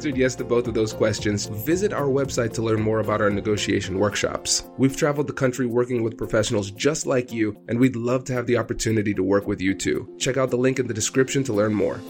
answered 0.00 0.16
yes 0.16 0.34
to 0.34 0.42
both 0.42 0.66
of 0.66 0.72
those 0.72 0.94
questions, 0.94 1.44
visit 1.44 1.92
our 1.92 2.06
website 2.06 2.54
to 2.54 2.62
learn 2.62 2.80
more 2.80 3.00
about 3.00 3.20
our 3.20 3.28
negotiation 3.28 3.98
workshops. 3.98 4.64
We've 4.78 4.96
traveled 4.96 5.26
the 5.26 5.34
country 5.34 5.66
working 5.66 6.02
with 6.02 6.16
professionals 6.16 6.70
just 6.70 7.04
like 7.04 7.30
you, 7.30 7.54
and 7.68 7.78
we'd 7.78 7.96
love 7.96 8.24
to 8.24 8.32
have 8.32 8.46
the 8.46 8.56
opportunity 8.56 9.12
to 9.12 9.22
work 9.22 9.46
with 9.46 9.60
you 9.60 9.74
too. 9.74 10.08
Check 10.18 10.38
out 10.38 10.48
the 10.48 10.56
link 10.56 10.78
in 10.78 10.86
the 10.86 10.94
description 10.94 11.44
to 11.44 11.52
learn 11.52 11.74
more. 11.74 12.00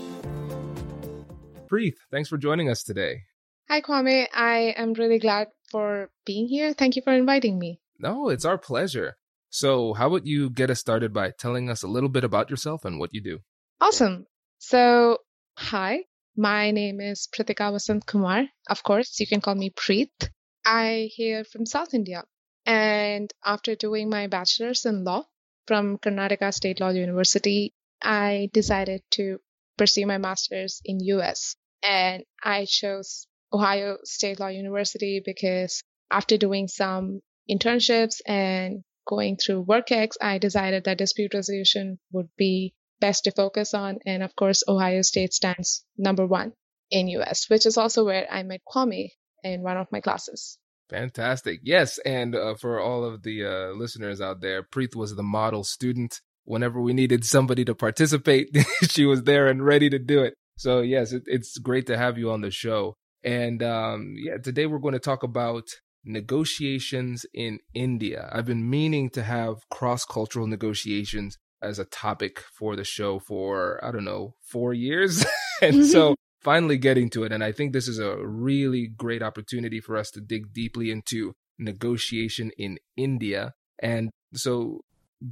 Preet, 1.68 1.95
thanks 2.12 2.28
for 2.28 2.38
joining 2.38 2.70
us 2.70 2.84
today. 2.84 3.23
Hi, 3.68 3.80
Kwame. 3.80 4.28
I 4.32 4.72
am 4.76 4.93
really 4.93 5.18
glad 5.18 5.48
for 5.68 6.10
being 6.24 6.46
here. 6.46 6.72
Thank 6.72 6.95
you 6.95 7.02
for 7.02 7.12
inviting 7.12 7.59
me. 7.59 7.80
No, 7.98 8.28
it's 8.28 8.45
our 8.45 8.56
pleasure. 8.56 9.16
So, 9.48 9.95
how 9.95 10.06
about 10.06 10.26
you 10.26 10.48
get 10.48 10.70
us 10.70 10.78
started 10.78 11.12
by 11.12 11.32
telling 11.37 11.68
us 11.68 11.82
a 11.82 11.88
little 11.88 12.09
bit 12.09 12.22
about 12.22 12.50
yourself 12.50 12.84
and 12.84 13.00
what 13.00 13.12
you 13.12 13.20
do? 13.20 13.40
Awesome. 13.80 14.26
So, 14.59 15.18
hi, 15.56 16.04
my 16.41 16.71
name 16.71 17.02
is 17.02 17.29
Pritika 17.30 17.71
Vasant 17.71 18.07
Kumar. 18.07 18.46
Of 18.71 18.83
course, 18.83 19.21
you 19.21 19.27
can 19.27 19.43
call 19.43 19.55
me 19.55 19.69
Preet. 19.69 20.30
I 20.65 21.10
hail 21.15 21.45
from 21.45 21.66
South 21.66 21.93
India. 21.93 22.24
And 22.65 23.30
after 23.45 23.74
doing 23.74 24.09
my 24.09 24.27
bachelor's 24.27 24.87
in 24.87 25.05
law 25.05 25.27
from 25.66 25.99
Karnataka 25.99 26.55
State 26.55 26.80
Law 26.80 26.88
University, 26.88 27.74
I 28.01 28.49
decided 28.55 29.02
to 29.11 29.38
pursue 29.77 30.07
my 30.07 30.16
master's 30.16 30.80
in 30.83 31.01
US. 31.01 31.57
And 31.83 32.24
I 32.43 32.65
chose 32.65 33.27
Ohio 33.52 33.99
State 34.05 34.41
Law 34.41 34.49
University 34.49 35.21
because 35.23 35.83
after 36.11 36.38
doing 36.38 36.68
some 36.68 37.21
internships 37.51 38.23
and 38.24 38.83
going 39.07 39.37
through 39.37 39.66
WorkEx, 39.66 40.16
I 40.23 40.38
decided 40.38 40.85
that 40.85 40.96
dispute 40.96 41.35
resolution 41.35 41.99
would 42.13 42.30
be 42.38 42.73
best 43.01 43.24
to 43.24 43.32
focus 43.32 43.74
on. 43.74 43.98
And 44.06 44.23
of 44.23 44.34
course, 44.37 44.62
Ohio 44.68 45.02
State 45.02 45.32
stands 45.32 45.84
number 45.96 46.26
one 46.26 46.52
in 46.90 47.09
US, 47.09 47.46
which 47.48 47.66
is 47.66 47.76
also 47.76 48.04
where 48.04 48.26
I 48.30 48.43
met 48.43 48.60
Kwame 48.68 49.10
in 49.43 49.62
one 49.62 49.76
of 49.76 49.87
my 49.90 50.01
classes. 50.01 50.59
Fantastic. 50.88 51.60
Yes. 51.62 51.98
And 51.98 52.34
uh, 52.34 52.54
for 52.54 52.80
all 52.80 53.04
of 53.04 53.23
the 53.23 53.45
uh, 53.45 53.78
listeners 53.78 54.21
out 54.21 54.40
there, 54.40 54.62
Preet 54.62 54.96
was 54.96 55.15
the 55.15 55.23
model 55.23 55.65
student. 55.65 56.21
Whenever 56.45 56.80
we 56.80 56.93
needed 56.93 57.24
somebody 57.24 57.65
to 57.65 57.74
participate, 57.74 58.48
she 58.82 59.04
was 59.04 59.23
there 59.23 59.46
and 59.46 59.65
ready 59.65 59.88
to 59.88 59.98
do 59.98 60.23
it. 60.23 60.34
So, 60.56 60.80
yes, 60.80 61.12
it, 61.12 61.23
it's 61.26 61.59
great 61.59 61.87
to 61.87 61.96
have 61.96 62.18
you 62.18 62.30
on 62.32 62.40
the 62.40 62.51
show. 62.51 62.96
And 63.23 63.62
um, 63.62 64.15
yeah, 64.16 64.38
today 64.38 64.66
we're 64.66 64.78
going 64.78 64.94
to 64.94 64.98
talk 64.98 65.22
about 65.22 65.69
negotiations 66.04 67.25
in 67.32 67.61
India. 67.72 68.28
I've 68.32 68.47
been 68.47 68.69
meaning 68.69 69.11
to 69.11 69.22
have 69.22 69.56
cross 69.71 70.05
cultural 70.05 70.47
negotiations 70.47 71.37
as 71.62 71.78
a 71.78 71.84
topic 71.84 72.41
for 72.41 72.76
the 72.76 72.84
show 72.84 73.19
for, 73.19 73.82
I 73.84 73.91
don't 73.91 74.04
know, 74.04 74.34
four 74.43 74.72
years. 74.72 75.25
and 75.62 75.87
so 75.87 76.10
mm-hmm. 76.10 76.15
finally 76.43 76.78
getting 76.78 77.10
to 77.10 77.25
it. 77.25 77.32
And 77.32 77.44
I 77.44 77.53
think 77.53 77.72
this 77.72 77.88
is 77.88 77.98
a 77.98 78.16
really 78.16 78.87
great 78.87 79.22
opportunity 79.22 79.81
for 79.81 79.97
us 79.97 80.10
to 80.12 80.20
dig 80.20 80.53
deeply 80.53 80.91
into 80.91 81.34
negotiation 81.59 82.50
in 82.56 82.78
India. 82.97 83.53
And 83.78 84.10
so, 84.34 84.81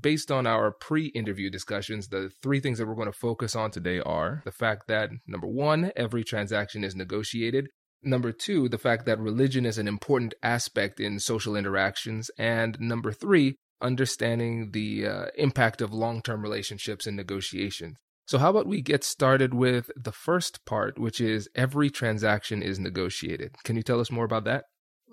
based 0.00 0.30
on 0.30 0.46
our 0.46 0.72
pre 0.72 1.06
interview 1.06 1.50
discussions, 1.50 2.08
the 2.08 2.30
three 2.42 2.60
things 2.60 2.78
that 2.78 2.86
we're 2.86 2.94
going 2.94 3.10
to 3.10 3.18
focus 3.18 3.56
on 3.56 3.70
today 3.70 4.00
are 4.00 4.42
the 4.44 4.52
fact 4.52 4.86
that 4.88 5.10
number 5.26 5.46
one, 5.46 5.92
every 5.96 6.24
transaction 6.24 6.84
is 6.84 6.94
negotiated. 6.94 7.68
Number 8.02 8.30
two, 8.30 8.68
the 8.68 8.78
fact 8.78 9.06
that 9.06 9.18
religion 9.18 9.66
is 9.66 9.78
an 9.78 9.88
important 9.88 10.34
aspect 10.42 11.00
in 11.00 11.18
social 11.18 11.56
interactions. 11.56 12.30
And 12.38 12.78
number 12.78 13.12
three, 13.12 13.56
understanding 13.80 14.70
the 14.72 15.06
uh, 15.06 15.26
impact 15.36 15.80
of 15.80 15.92
long 15.92 16.22
term 16.22 16.42
relationships 16.42 17.06
and 17.06 17.16
negotiations. 17.16 17.98
So, 18.26 18.38
how 18.38 18.50
about 18.50 18.66
we 18.66 18.82
get 18.82 19.04
started 19.04 19.54
with 19.54 19.90
the 19.96 20.12
first 20.12 20.64
part, 20.66 20.98
which 20.98 21.20
is 21.20 21.48
every 21.54 21.88
transaction 21.88 22.62
is 22.62 22.78
negotiated? 22.78 23.54
Can 23.64 23.76
you 23.76 23.82
tell 23.82 24.00
us 24.00 24.10
more 24.10 24.26
about 24.26 24.44
that? 24.44 24.64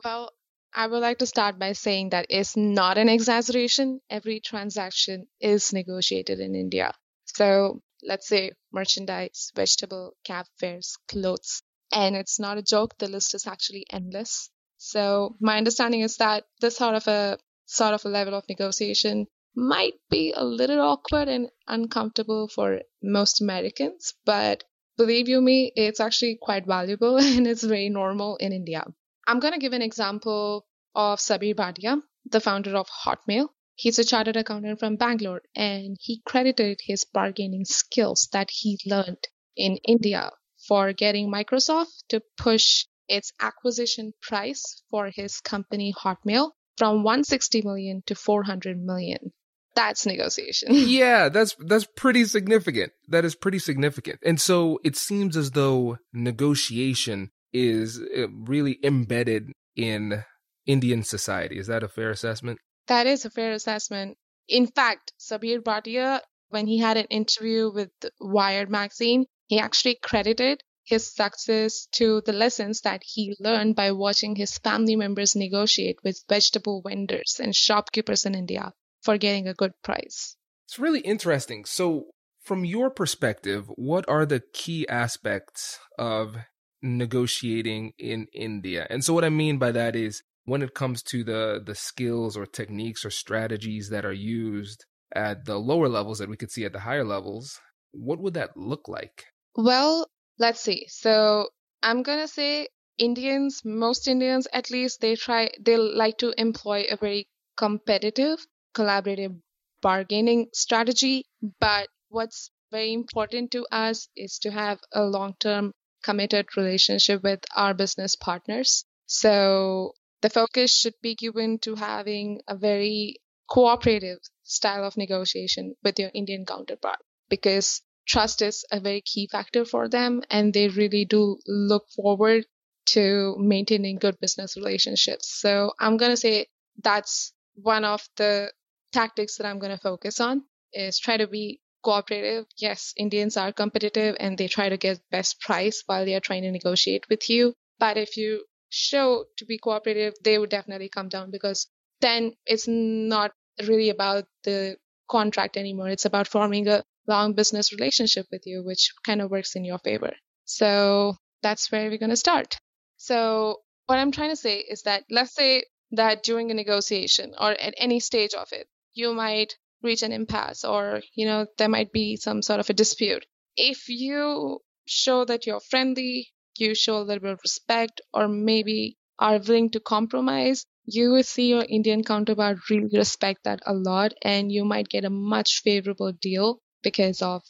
Well, 0.04 0.32
I 0.74 0.88
would 0.88 1.00
like 1.00 1.20
to 1.20 1.26
start 1.26 1.58
by 1.58 1.72
saying 1.72 2.10
that 2.10 2.26
it's 2.30 2.58
not 2.58 2.98
an 2.98 3.08
exaggeration. 3.08 4.02
Every 4.10 4.42
transaction 4.42 5.28
is 5.40 5.72
negotiated 5.72 6.42
in 6.42 6.56
India. 6.56 6.92
So, 7.24 7.82
let's 8.04 8.28
say 8.28 8.52
merchandise, 8.74 9.52
vegetable, 9.56 10.18
cab 10.26 10.46
fares, 10.60 10.98
clothes. 11.08 11.62
And 11.94 12.18
it's 12.18 12.40
not 12.40 12.58
a 12.58 12.62
joke, 12.64 12.98
the 12.98 13.08
list 13.08 13.34
is 13.34 13.48
actually 13.48 13.86
endless. 13.90 14.50
So, 14.78 15.38
my 15.40 15.58
understanding 15.58 16.02
is 16.02 16.18
that 16.18 16.44
this 16.60 16.76
sort 16.76 16.96
of 16.96 17.08
a 17.08 17.38
sort 17.66 17.94
of 17.94 18.06
a 18.06 18.10
level 18.10 18.34
of 18.34 18.48
negotiation 18.48 19.28
might 19.56 19.94
be 20.10 20.34
a 20.36 20.44
little 20.44 20.82
awkward 20.82 21.28
and 21.28 21.50
uncomfortable 21.68 22.48
for 22.48 22.82
most 23.02 23.42
Americans, 23.42 24.14
but 24.26 24.64
believe 24.98 25.30
you 25.30 25.42
me, 25.42 25.72
it's 25.76 26.00
actually 26.00 26.38
quite 26.42 26.66
valuable 26.66 27.18
and 27.22 27.48
it's 27.48 27.64
very 27.64 27.90
normal 27.90 28.36
in 28.38 28.52
India. 28.52 28.86
I'm 29.28 29.40
going 29.40 29.54
to 29.54 29.60
give 29.60 29.74
an 29.74 29.82
example 29.82 30.66
of 30.94 31.20
Sabeer 31.20 31.56
Bhatia, 31.56 32.02
the 32.26 32.42
founder 32.42 32.76
of 32.76 32.88
Hotmail. 32.90 33.50
He's 33.76 34.00
a 34.00 34.04
chartered 34.04 34.38
accountant 34.38 34.80
from 34.80 34.96
Bangalore 34.96 35.42
and 35.56 35.98
he 36.00 36.22
credited 36.26 36.80
his 36.84 37.06
bargaining 37.06 37.66
skills 37.66 38.30
that 38.32 38.50
he 38.52 38.80
learned 38.86 39.28
in 39.56 39.78
India 39.88 40.32
for 40.68 40.94
getting 40.94 41.32
Microsoft 41.32 42.04
to 42.10 42.22
push 42.38 42.86
its 43.08 43.32
acquisition 43.40 44.14
price 44.22 44.82
for 44.90 45.10
his 45.10 45.40
company 45.42 45.94
Hotmail 45.94 46.52
from 46.78 47.04
160 47.04 47.62
million 47.64 48.04
to 48.08 48.16
400 48.16 48.78
million. 48.78 49.32
That's 49.76 50.06
negotiation. 50.06 50.70
yeah, 50.72 51.30
that's 51.30 51.56
that's 51.60 51.86
pretty 51.98 52.26
significant. 52.26 52.94
That 53.10 53.26
is 53.26 53.36
pretty 53.36 53.60
significant. 53.60 54.20
And 54.24 54.40
so 54.40 54.80
it 54.84 54.96
seems 54.96 55.36
as 55.36 55.52
though 55.52 55.98
negotiation 56.14 57.32
is 57.52 58.00
uh, 58.00 58.30
really 58.30 58.80
embedded 58.84 59.52
in 59.76 60.24
Indian 60.66 61.04
society. 61.04 61.60
Is 61.60 61.68
that 61.68 61.84
a 61.84 61.90
fair 61.90 62.10
assessment? 62.10 62.60
That 62.88 63.06
is 63.08 63.26
a 63.26 63.30
fair 63.30 63.52
assessment. 63.52 64.18
In 64.48 64.68
fact, 64.68 65.14
Sabeer 65.20 65.60
Bhatia, 65.60 66.22
when 66.50 66.68
he 66.68 66.80
had 66.80 66.98
an 66.98 67.06
interview 67.06 67.72
with 67.74 67.90
Wired 68.20 68.70
magazine, 68.70 69.26
he 69.48 69.60
actually 69.60 69.98
credited 70.02 70.62
his 70.86 71.14
success 71.14 71.88
to 71.94 72.22
the 72.26 72.34
lessons 72.34 72.82
that 72.82 73.04
he 73.04 73.36
learned 73.40 73.76
by 73.76 73.92
watching 73.92 74.36
his 74.36 74.58
family 74.60 74.96
members 74.96 75.36
negotiate 75.36 75.98
with 76.04 76.24
vegetable 76.30 76.82
vendors 76.88 77.40
and 77.42 77.56
shopkeepers 77.56 78.26
in 78.26 78.36
India 78.36 78.72
for 79.02 79.18
getting 79.18 79.48
a 79.48 79.54
good 79.54 79.74
price. 79.84 80.36
It's 80.68 80.80
really 80.80 81.02
interesting. 81.02 81.66
So, 81.66 82.08
from 82.42 82.64
your 82.64 82.92
perspective, 82.92 83.66
what 83.76 84.08
are 84.08 84.26
the 84.26 84.44
key 84.54 84.88
aspects 84.88 85.80
of 85.98 86.38
negotiating 86.82 87.94
in 87.98 88.28
India? 88.34 88.86
And 88.90 89.04
so, 89.04 89.14
what 89.14 89.26
I 89.26 89.30
mean 89.30 89.58
by 89.58 89.72
that 89.72 89.96
is 89.96 90.22
when 90.46 90.62
it 90.62 90.76
comes 90.76 91.02
to 91.04 91.24
the, 91.24 91.62
the 91.64 91.76
skills 91.76 92.38
or 92.38 92.46
techniques 92.46 93.04
or 93.04 93.10
strategies 93.10 93.90
that 93.90 94.06
are 94.06 94.14
used 94.14 94.86
at 95.14 95.46
the 95.46 95.58
lower 95.58 95.90
levels 95.90 96.20
that 96.20 96.30
we 96.30 96.38
could 96.38 96.52
see 96.52 96.66
at 96.66 96.74
the 96.74 96.82
higher 96.82 97.04
levels, 97.04 97.60
what 97.92 98.20
would 98.20 98.36
that 98.36 98.56
look 98.56 98.88
like? 98.88 99.26
Well, 99.56 100.08
Let's 100.38 100.62
see. 100.62 100.88
So 100.88 101.50
I'm 101.84 102.02
gonna 102.02 102.30
say 102.30 102.70
Indians, 102.98 103.66
most 103.66 104.08
Indians 104.08 104.48
at 104.54 104.72
least, 104.72 105.02
they 105.02 105.18
try, 105.18 105.50
they 105.60 105.76
like 105.76 106.18
to 106.20 106.34
employ 106.40 106.86
a 106.90 106.96
very 106.96 107.28
competitive, 107.58 108.46
collaborative 108.74 109.42
bargaining 109.82 110.48
strategy. 110.54 111.26
But 111.60 111.90
what's 112.08 112.50
very 112.72 112.94
important 112.94 113.52
to 113.52 113.66
us 113.74 114.08
is 114.16 114.40
to 114.40 114.52
have 114.52 114.80
a 114.94 115.04
long 115.04 115.36
term 115.42 115.74
committed 116.02 116.56
relationship 116.56 117.22
with 117.22 117.42
our 117.54 117.74
business 117.74 118.16
partners. 118.16 118.86
So 119.08 119.96
the 120.22 120.30
focus 120.30 120.74
should 120.74 120.96
be 121.02 121.16
given 121.16 121.60
to 121.60 121.76
having 121.76 122.40
a 122.48 122.56
very 122.56 123.18
cooperative 123.50 124.20
style 124.44 124.86
of 124.86 124.96
negotiation 124.96 125.76
with 125.84 126.00
your 126.00 126.12
Indian 126.14 126.46
counterpart 126.46 127.00
because 127.28 127.82
trust 128.08 128.42
is 128.42 128.66
a 128.72 128.80
very 128.80 129.02
key 129.02 129.28
factor 129.32 129.66
for 129.66 129.90
them, 129.90 130.24
and 130.30 130.54
they 130.54 130.68
really 130.68 131.06
do 131.06 131.40
look 131.48 131.86
forward 131.96 132.46
to 132.88 133.36
maintaining 133.40 133.98
good 133.98 134.20
business 134.20 134.56
relationships. 134.56 135.28
So 135.28 135.72
I'm 135.80 135.98
going 135.98 136.12
to 136.12 136.18
say 136.18 136.48
that's 136.84 137.34
one 137.56 137.84
of 137.84 138.08
the 138.18 138.52
tactics 138.92 139.38
that 139.38 139.48
I'm 139.48 139.60
going 139.60 139.76
to 139.76 139.82
focus 139.82 140.20
on 140.20 140.44
is 140.74 141.00
try 141.00 141.18
to 141.18 141.28
be 141.28 141.60
cooperative. 141.84 142.46
Yes, 142.58 142.94
Indians 142.98 143.38
are 143.38 143.52
competitive 143.52 144.16
and 144.20 144.38
they 144.38 144.48
try 144.48 144.70
to 144.70 144.78
get 144.78 145.00
best 145.12 145.42
price 145.42 145.84
while 145.86 146.06
they 146.06 146.16
are 146.16 146.20
trying 146.20 146.44
to 146.44 146.52
negotiate 146.52 147.06
with 147.10 147.30
you. 147.30 147.54
But 147.80 147.98
if 147.98 148.18
you 148.18 148.46
show 148.70 149.26
to 149.38 149.46
be 149.46 149.58
cooperative, 149.58 150.14
they 150.24 150.38
would 150.38 150.50
definitely 150.50 150.90
come 150.90 151.10
down 151.10 151.32
because 151.32 151.68
then 152.02 152.34
it's 152.46 152.68
not 152.68 153.32
really 153.68 153.90
about 153.90 154.26
the 154.44 154.78
contract 155.10 155.58
anymore. 155.58 155.90
It's 155.90 156.06
about 156.06 156.28
forming 156.28 156.68
a 156.68 156.84
long 157.08 157.34
business 157.34 157.72
relationship 157.72 158.26
with 158.32 158.44
you, 158.46 158.64
which 158.64 158.94
kind 159.06 159.22
of 159.22 159.32
works 159.32 159.56
in 159.56 159.66
your 159.66 159.80
favor. 159.80 160.14
So 160.46 161.16
that's 161.42 161.72
where 161.72 161.90
we're 161.90 161.98
going 161.98 162.10
to 162.10 162.16
start. 162.16 162.58
So 162.98 163.62
what 163.86 164.00
I'm 164.00 164.12
trying 164.12 164.32
to 164.32 164.36
say 164.36 164.60
is 164.60 164.84
that 164.84 165.04
let's 165.10 165.36
say 165.36 165.64
that 165.92 166.24
during 166.24 166.52
a 166.52 166.56
negotiation 166.56 167.34
or 167.40 167.52
at 167.52 167.76
any 167.78 168.00
stage 168.00 168.34
of 168.34 168.48
it, 168.52 168.68
you 168.94 169.14
might 169.14 169.56
reach 169.84 170.02
an 170.02 170.12
impasse 170.12 170.64
or, 170.64 171.02
you 171.14 171.26
know, 171.26 171.46
there 171.58 171.70
might 171.70 171.92
be 171.92 172.16
some 172.16 172.42
sort 172.42 172.60
of 172.60 172.70
a 172.70 172.74
dispute. 172.74 173.26
If 173.56 173.88
you 173.88 174.60
show 174.88 175.26
that 175.26 175.46
you're 175.46 175.60
friendly, 175.60 176.30
you 176.58 176.74
show 176.74 176.98
a 176.98 177.04
little 177.04 177.22
bit 177.22 177.34
of 177.34 177.40
respect, 177.44 178.02
or 178.14 178.28
maybe 178.28 178.98
are 179.20 179.40
willing 179.40 179.70
to 179.72 179.80
compromise, 179.80 180.66
you 180.86 181.12
will 181.12 181.24
see 181.24 181.50
your 181.50 181.66
Indian 181.68 182.04
counterpart 182.04 182.58
really 182.70 182.90
respect 182.98 183.44
that 183.44 183.60
a 183.66 183.74
lot, 183.74 184.14
and 184.22 184.52
you 184.52 184.64
might 184.66 184.88
get 184.88 185.06
a 185.06 185.10
much 185.10 185.62
favorable 185.64 186.12
deal 186.12 186.60
because 186.86 187.22
of 187.22 187.42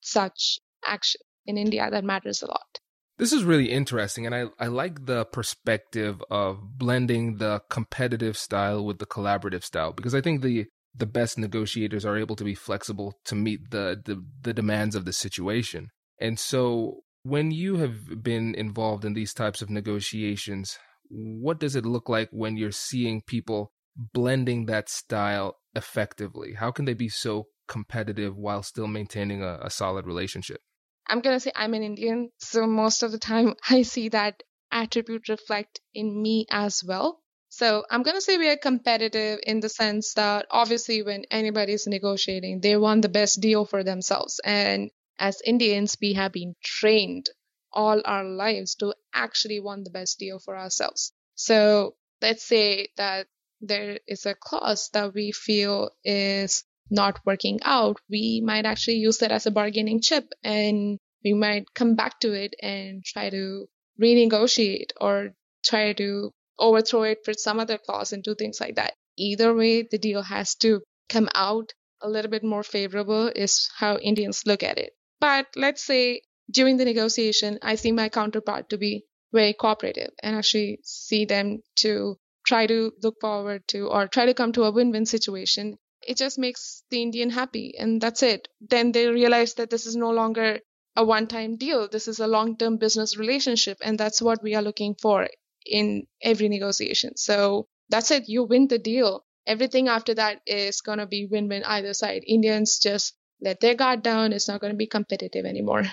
such 0.00 0.60
action. 0.86 1.20
In 1.46 1.58
India, 1.58 1.88
that 1.90 2.04
matters 2.04 2.42
a 2.42 2.46
lot. 2.46 2.78
This 3.18 3.32
is 3.32 3.44
really 3.44 3.70
interesting, 3.70 4.24
and 4.24 4.34
I, 4.34 4.44
I 4.58 4.68
like 4.68 5.06
the 5.06 5.24
perspective 5.24 6.22
of 6.30 6.78
blending 6.78 7.38
the 7.38 7.62
competitive 7.68 8.36
style 8.36 8.84
with 8.84 8.98
the 8.98 9.06
collaborative 9.06 9.64
style 9.64 9.92
because 9.92 10.14
I 10.14 10.20
think 10.20 10.42
the 10.42 10.66
the 10.94 11.06
best 11.06 11.38
negotiators 11.38 12.04
are 12.04 12.16
able 12.16 12.36
to 12.36 12.44
be 12.44 12.54
flexible 12.54 13.14
to 13.24 13.34
meet 13.34 13.70
the, 13.70 14.00
the, 14.04 14.24
the 14.42 14.52
demands 14.52 14.96
of 14.96 15.04
the 15.04 15.12
situation. 15.12 15.88
And 16.20 16.38
so 16.38 17.02
when 17.22 17.50
you 17.52 17.76
have 17.76 18.22
been 18.22 18.54
involved 18.54 19.04
in 19.04 19.14
these 19.14 19.32
types 19.32 19.62
of 19.62 19.70
negotiations, 19.70 20.78
what 21.08 21.60
does 21.60 21.76
it 21.76 21.86
look 21.86 22.08
like 22.08 22.28
when 22.32 22.56
you're 22.56 22.72
seeing 22.72 23.22
people 23.22 23.72
blending 23.96 24.66
that 24.66 24.88
style 24.88 25.56
effectively? 25.74 26.54
How 26.54 26.70
can 26.70 26.86
they 26.86 26.94
be 26.94 27.08
so 27.08 27.46
competitive 27.70 28.36
while 28.36 28.62
still 28.62 28.88
maintaining 28.88 29.42
a, 29.42 29.60
a 29.62 29.70
solid 29.70 30.04
relationship? 30.04 30.60
I'm 31.06 31.20
going 31.20 31.36
to 31.36 31.40
say 31.40 31.52
I'm 31.56 31.72
an 31.74 31.82
Indian, 31.82 32.30
so 32.38 32.66
most 32.66 33.02
of 33.02 33.12
the 33.12 33.18
time 33.18 33.54
I 33.70 33.82
see 33.82 34.10
that 34.10 34.42
attribute 34.70 35.28
reflect 35.28 35.80
in 35.94 36.20
me 36.20 36.46
as 36.50 36.84
well. 36.84 37.22
So 37.48 37.84
I'm 37.90 38.02
going 38.02 38.16
to 38.16 38.20
say 38.20 38.38
we 38.38 38.48
are 38.48 38.56
competitive 38.56 39.40
in 39.44 39.58
the 39.58 39.68
sense 39.68 40.14
that 40.14 40.46
obviously 40.50 41.02
when 41.02 41.24
anybody 41.30 41.72
is 41.72 41.86
negotiating, 41.86 42.60
they 42.60 42.76
want 42.76 43.02
the 43.02 43.08
best 43.08 43.40
deal 43.40 43.64
for 43.64 43.82
themselves. 43.82 44.40
And 44.44 44.90
as 45.18 45.42
Indians, 45.44 45.96
we 46.00 46.12
have 46.12 46.32
been 46.32 46.54
trained 46.62 47.30
all 47.72 48.02
our 48.04 48.24
lives 48.24 48.76
to 48.76 48.94
actually 49.12 49.58
want 49.58 49.84
the 49.84 49.90
best 49.90 50.18
deal 50.18 50.38
for 50.38 50.56
ourselves. 50.56 51.12
So 51.34 51.96
let's 52.22 52.44
say 52.44 52.88
that 52.96 53.26
there 53.60 53.98
is 54.06 54.26
a 54.26 54.34
clause 54.34 54.88
that 54.92 55.12
we 55.12 55.32
feel 55.32 55.90
is 56.04 56.64
not 56.90 57.20
working 57.24 57.60
out. 57.62 57.98
We 58.08 58.42
might 58.44 58.66
actually 58.66 58.96
use 58.96 59.18
that 59.18 59.32
as 59.32 59.46
a 59.46 59.50
bargaining 59.50 60.00
chip 60.00 60.32
and 60.42 60.98
we 61.24 61.34
might 61.34 61.72
come 61.74 61.94
back 61.94 62.20
to 62.20 62.32
it 62.32 62.54
and 62.62 63.04
try 63.04 63.30
to 63.30 63.66
renegotiate 64.00 64.90
or 65.00 65.30
try 65.64 65.92
to 65.94 66.32
overthrow 66.58 67.02
it 67.02 67.24
for 67.24 67.34
some 67.34 67.60
other 67.60 67.78
clause 67.78 68.12
and 68.12 68.22
do 68.22 68.34
things 68.34 68.60
like 68.60 68.76
that. 68.76 68.94
Either 69.16 69.54
way, 69.54 69.82
the 69.82 69.98
deal 69.98 70.22
has 70.22 70.54
to 70.56 70.82
come 71.08 71.28
out 71.34 71.72
a 72.00 72.08
little 72.08 72.30
bit 72.30 72.42
more 72.42 72.62
favorable, 72.62 73.30
is 73.34 73.68
how 73.76 73.96
Indians 73.98 74.46
look 74.46 74.62
at 74.62 74.78
it. 74.78 74.92
But 75.20 75.46
let's 75.56 75.84
say 75.84 76.22
during 76.50 76.78
the 76.78 76.84
negotiation, 76.84 77.58
I 77.62 77.74
see 77.74 77.92
my 77.92 78.08
counterpart 78.08 78.70
to 78.70 78.78
be 78.78 79.04
very 79.32 79.52
cooperative 79.52 80.10
and 80.22 80.36
actually 80.36 80.80
see 80.82 81.24
them 81.24 81.62
to 81.76 82.16
try 82.46 82.66
to 82.66 82.92
look 83.02 83.20
forward 83.20 83.62
to 83.68 83.88
or 83.88 84.08
try 84.08 84.26
to 84.26 84.34
come 84.34 84.52
to 84.52 84.64
a 84.64 84.72
win 84.72 84.90
win 84.90 85.06
situation. 85.06 85.76
It 86.06 86.16
just 86.16 86.38
makes 86.38 86.82
the 86.90 87.02
Indian 87.02 87.30
happy, 87.30 87.74
and 87.78 88.00
that's 88.00 88.22
it. 88.22 88.48
Then 88.60 88.92
they 88.92 89.06
realize 89.08 89.54
that 89.54 89.70
this 89.70 89.86
is 89.86 89.96
no 89.96 90.10
longer 90.10 90.60
a 90.96 91.04
one 91.04 91.26
time 91.26 91.56
deal. 91.56 91.88
This 91.88 92.08
is 92.08 92.18
a 92.18 92.26
long 92.26 92.56
term 92.56 92.76
business 92.76 93.16
relationship, 93.16 93.78
and 93.82 93.98
that's 93.98 94.22
what 94.22 94.42
we 94.42 94.54
are 94.54 94.62
looking 94.62 94.94
for 94.94 95.28
in 95.66 96.06
every 96.22 96.48
negotiation. 96.48 97.16
So 97.16 97.68
that's 97.88 98.10
it. 98.10 98.28
You 98.28 98.44
win 98.44 98.68
the 98.68 98.78
deal. 98.78 99.24
Everything 99.46 99.88
after 99.88 100.14
that 100.14 100.40
is 100.46 100.80
going 100.80 100.98
to 100.98 101.06
be 101.06 101.26
win 101.26 101.48
win 101.48 101.64
either 101.64 101.94
side. 101.94 102.22
Indians 102.26 102.78
just 102.78 103.14
let 103.40 103.60
their 103.60 103.74
guard 103.74 104.02
down. 104.02 104.32
It's 104.32 104.48
not 104.48 104.60
going 104.60 104.72
to 104.72 104.76
be 104.76 104.86
competitive 104.86 105.44
anymore. 105.44 105.84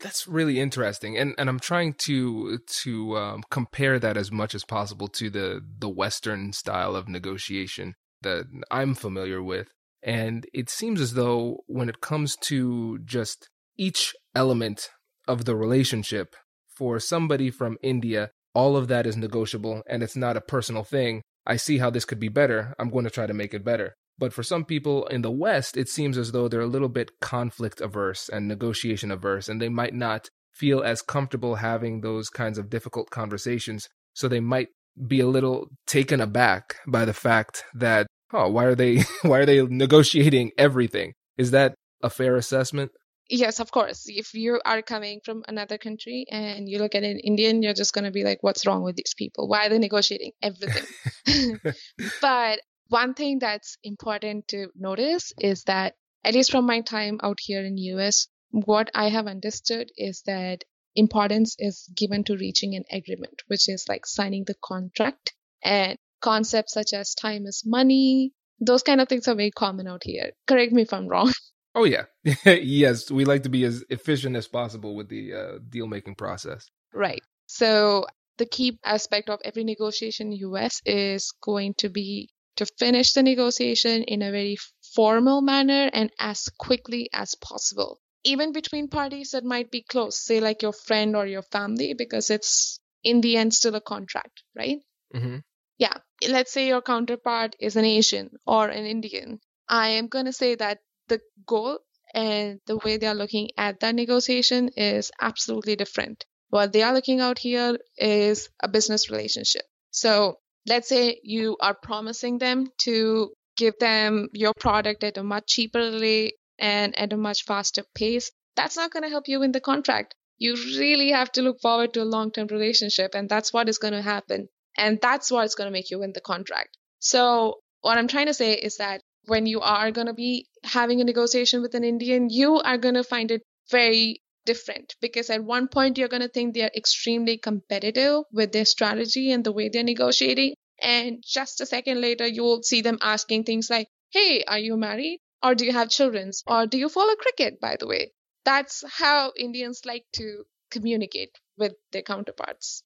That's 0.00 0.26
really 0.26 0.58
interesting, 0.58 1.16
and 1.16 1.34
and 1.38 1.48
I'm 1.48 1.60
trying 1.60 1.94
to 2.06 2.58
to 2.58 3.16
um, 3.16 3.44
compare 3.50 4.00
that 4.00 4.16
as 4.16 4.32
much 4.32 4.54
as 4.54 4.64
possible 4.64 5.06
to 5.08 5.30
the 5.30 5.64
the 5.78 5.88
Western 5.88 6.52
style 6.52 6.96
of 6.96 7.08
negotiation 7.08 7.94
that 8.22 8.46
I'm 8.70 8.94
familiar 8.94 9.42
with, 9.42 9.68
and 10.02 10.46
it 10.52 10.68
seems 10.68 11.00
as 11.00 11.14
though 11.14 11.64
when 11.66 11.88
it 11.88 12.00
comes 12.00 12.36
to 12.42 12.98
just 13.04 13.48
each 13.76 14.14
element 14.34 14.90
of 15.28 15.44
the 15.44 15.56
relationship, 15.56 16.34
for 16.74 16.98
somebody 16.98 17.50
from 17.50 17.78
India, 17.82 18.30
all 18.54 18.76
of 18.76 18.88
that 18.88 19.06
is 19.06 19.16
negotiable 19.16 19.82
and 19.86 20.02
it's 20.02 20.16
not 20.16 20.36
a 20.36 20.40
personal 20.40 20.84
thing. 20.84 21.22
I 21.46 21.56
see 21.56 21.78
how 21.78 21.90
this 21.90 22.04
could 22.04 22.18
be 22.18 22.28
better. 22.28 22.74
I'm 22.78 22.90
going 22.90 23.04
to 23.04 23.10
try 23.10 23.26
to 23.26 23.34
make 23.34 23.54
it 23.54 23.64
better. 23.64 23.94
But 24.18 24.32
for 24.32 24.42
some 24.42 24.64
people 24.64 25.06
in 25.06 25.22
the 25.22 25.30
West, 25.30 25.76
it 25.76 25.88
seems 25.88 26.18
as 26.18 26.32
though 26.32 26.48
they're 26.48 26.60
a 26.60 26.66
little 26.66 26.88
bit 26.88 27.20
conflict 27.20 27.80
averse 27.80 28.28
and 28.28 28.46
negotiation 28.46 29.10
averse, 29.10 29.48
and 29.48 29.60
they 29.60 29.68
might 29.68 29.94
not 29.94 30.28
feel 30.52 30.82
as 30.82 31.02
comfortable 31.02 31.56
having 31.56 32.00
those 32.00 32.28
kinds 32.28 32.58
of 32.58 32.70
difficult 32.70 33.10
conversations. 33.10 33.88
So 34.14 34.28
they 34.28 34.40
might 34.40 34.68
be 35.06 35.20
a 35.20 35.26
little 35.26 35.68
taken 35.86 36.20
aback 36.20 36.76
by 36.86 37.04
the 37.04 37.14
fact 37.14 37.64
that, 37.74 38.06
oh, 38.32 38.48
why 38.48 38.64
are 38.64 38.74
they 38.74 39.02
why 39.22 39.40
are 39.40 39.46
they 39.46 39.62
negotiating 39.62 40.52
everything? 40.58 41.14
Is 41.36 41.50
that 41.52 41.74
a 42.02 42.10
fair 42.10 42.36
assessment? 42.36 42.92
Yes, 43.30 43.60
of 43.60 43.70
course. 43.70 44.04
If 44.08 44.34
you 44.34 44.60
are 44.64 44.82
coming 44.82 45.20
from 45.24 45.42
another 45.48 45.78
country 45.78 46.26
and 46.30 46.68
you 46.68 46.78
look 46.78 46.94
at 46.94 47.04
an 47.04 47.18
Indian, 47.18 47.62
you're 47.62 47.72
just 47.72 47.94
going 47.94 48.04
to 48.04 48.10
be 48.10 48.24
like, 48.24 48.42
what's 48.42 48.66
wrong 48.66 48.82
with 48.82 48.96
these 48.96 49.14
people? 49.16 49.48
Why 49.48 49.66
are 49.66 49.68
they 49.70 49.78
negotiating 49.78 50.32
everything? 50.42 50.84
but 52.20 52.60
one 52.88 53.14
thing 53.14 53.38
that's 53.38 53.78
important 53.82 54.48
to 54.48 54.68
notice 54.74 55.32
is 55.38 55.64
that, 55.64 55.94
at 56.24 56.34
least 56.34 56.50
from 56.50 56.66
my 56.66 56.82
time 56.82 57.20
out 57.22 57.38
here 57.40 57.64
in 57.64 57.78
US, 57.78 58.28
what 58.50 58.90
I 58.94 59.08
have 59.08 59.26
understood 59.26 59.90
is 59.96 60.22
that 60.26 60.64
importance 60.94 61.56
is 61.58 61.88
given 61.96 62.24
to 62.24 62.36
reaching 62.36 62.74
an 62.74 62.84
agreement, 62.90 63.42
which 63.46 63.66
is 63.68 63.88
like 63.88 64.04
signing 64.04 64.44
the 64.44 64.56
contract 64.62 65.32
and 65.64 65.96
concepts 66.22 66.72
such 66.72 66.92
as 66.94 67.14
time 67.14 67.46
is 67.46 67.62
money. 67.66 68.32
Those 68.60 68.82
kind 68.82 69.00
of 69.00 69.08
things 69.08 69.28
are 69.28 69.34
very 69.34 69.50
common 69.50 69.88
out 69.88 70.02
here. 70.04 70.30
Correct 70.46 70.72
me 70.72 70.82
if 70.82 70.92
I'm 70.92 71.08
wrong. 71.08 71.32
Oh 71.74 71.84
yeah, 71.84 72.04
yes. 72.44 73.10
We 73.10 73.24
like 73.24 73.44
to 73.44 73.48
be 73.48 73.64
as 73.64 73.82
efficient 73.88 74.36
as 74.36 74.46
possible 74.46 74.94
with 74.94 75.08
the 75.08 75.32
uh, 75.32 75.58
deal 75.70 75.86
making 75.86 76.16
process. 76.16 76.68
Right. 76.92 77.22
So 77.46 78.04
the 78.36 78.44
key 78.44 78.78
aspect 78.84 79.30
of 79.30 79.40
every 79.42 79.64
negotiation 79.64 80.32
in 80.32 80.38
US 80.50 80.82
is 80.84 81.32
going 81.42 81.72
to 81.78 81.88
be 81.88 82.28
to 82.56 82.66
finish 82.78 83.12
the 83.12 83.22
negotiation 83.22 84.02
in 84.02 84.22
a 84.22 84.30
very 84.30 84.56
formal 84.94 85.40
manner 85.40 85.90
and 85.92 86.10
as 86.18 86.48
quickly 86.58 87.08
as 87.12 87.34
possible. 87.36 88.00
Even 88.24 88.52
between 88.52 88.88
parties 88.88 89.30
that 89.30 89.44
might 89.44 89.70
be 89.70 89.82
close, 89.82 90.18
say 90.18 90.40
like 90.40 90.62
your 90.62 90.72
friend 90.72 91.16
or 91.16 91.26
your 91.26 91.42
family, 91.42 91.94
because 91.94 92.30
it's 92.30 92.78
in 93.02 93.20
the 93.20 93.36
end 93.36 93.52
still 93.54 93.74
a 93.74 93.80
contract, 93.80 94.42
right? 94.54 94.78
Mm-hmm. 95.14 95.38
Yeah. 95.78 95.98
Let's 96.26 96.50
say 96.52 96.66
your 96.68 96.80
counterpart 96.80 97.56
is 97.60 97.76
an 97.76 97.84
Asian 97.84 98.30
or 98.46 98.68
an 98.68 98.86
Indian. 98.86 99.40
I 99.68 99.88
am 99.88 100.08
going 100.08 100.24
to 100.26 100.32
say 100.32 100.54
that 100.54 100.78
the 101.08 101.20
goal 101.46 101.80
and 102.14 102.60
the 102.66 102.78
way 102.78 102.96
they 102.96 103.06
are 103.06 103.14
looking 103.14 103.50
at 103.58 103.80
that 103.80 103.94
negotiation 103.94 104.70
is 104.76 105.10
absolutely 105.20 105.76
different. 105.76 106.24
What 106.48 106.72
they 106.72 106.82
are 106.82 106.94
looking 106.94 107.20
out 107.20 107.38
here 107.38 107.78
is 107.98 108.48
a 108.62 108.68
business 108.68 109.10
relationship. 109.10 109.62
So 109.90 110.38
let's 110.66 110.88
say 110.88 111.20
you 111.22 111.56
are 111.60 111.74
promising 111.74 112.38
them 112.38 112.68
to 112.84 113.32
give 113.56 113.74
them 113.78 114.28
your 114.32 114.52
product 114.58 115.04
at 115.04 115.18
a 115.18 115.22
much 115.22 115.46
cheaper 115.48 115.98
rate 115.98 116.34
and 116.58 116.96
at 116.98 117.12
a 117.12 117.16
much 117.16 117.44
faster 117.44 117.84
pace. 117.94 118.30
That's 118.56 118.76
not 118.76 118.90
going 118.90 119.02
to 119.02 119.08
help 119.10 119.28
you 119.28 119.40
win 119.40 119.52
the 119.52 119.60
contract. 119.60 120.14
You 120.38 120.54
really 120.54 121.10
have 121.10 121.32
to 121.32 121.42
look 121.42 121.60
forward 121.60 121.92
to 121.94 122.02
a 122.02 122.04
long 122.04 122.30
term 122.32 122.46
relationship, 122.48 123.14
and 123.14 123.28
that's 123.28 123.52
what 123.52 123.68
is 123.68 123.78
going 123.78 123.94
to 123.94 124.02
happen. 124.02 124.48
And 124.76 124.98
that's 125.00 125.30
what's 125.30 125.54
going 125.54 125.66
to 125.66 125.72
make 125.72 125.90
you 125.90 125.98
win 125.98 126.12
the 126.12 126.20
contract. 126.20 126.76
So, 126.98 127.60
what 127.80 127.98
I'm 127.98 128.08
trying 128.08 128.26
to 128.26 128.34
say 128.34 128.54
is 128.54 128.76
that 128.76 129.02
when 129.26 129.46
you 129.46 129.60
are 129.60 129.90
going 129.90 130.06
to 130.06 130.14
be 130.14 130.48
having 130.64 131.00
a 131.00 131.04
negotiation 131.04 131.62
with 131.62 131.74
an 131.74 131.84
Indian, 131.84 132.28
you 132.30 132.58
are 132.58 132.78
going 132.78 132.94
to 132.94 133.04
find 133.04 133.30
it 133.30 133.42
very 133.70 134.22
different 134.44 134.96
because 135.00 135.30
at 135.30 135.44
one 135.44 135.68
point 135.68 135.98
you're 135.98 136.08
going 136.08 136.22
to 136.22 136.28
think 136.28 136.54
they're 136.54 136.70
extremely 136.74 137.38
competitive 137.38 138.22
with 138.32 138.52
their 138.52 138.64
strategy 138.64 139.30
and 139.30 139.44
the 139.44 139.52
way 139.52 139.68
they're 139.68 139.84
negotiating. 139.84 140.54
And 140.80 141.22
just 141.24 141.60
a 141.60 141.66
second 141.66 142.00
later, 142.00 142.26
you'll 142.26 142.62
see 142.62 142.80
them 142.80 142.98
asking 143.00 143.44
things 143.44 143.70
like, 143.70 143.88
Hey, 144.10 144.42
are 144.46 144.58
you 144.58 144.76
married? 144.76 145.20
Or 145.42 145.54
do 145.54 145.64
you 145.64 145.72
have 145.72 145.88
children? 145.90 146.30
Or 146.46 146.66
do 146.66 146.78
you 146.78 146.88
follow 146.88 147.14
cricket, 147.16 147.60
by 147.60 147.76
the 147.78 147.86
way? 147.86 148.12
That's 148.44 148.84
how 148.98 149.32
Indians 149.36 149.82
like 149.84 150.04
to 150.14 150.44
communicate 150.70 151.38
with 151.56 151.74
their 151.92 152.02
counterparts. 152.02 152.82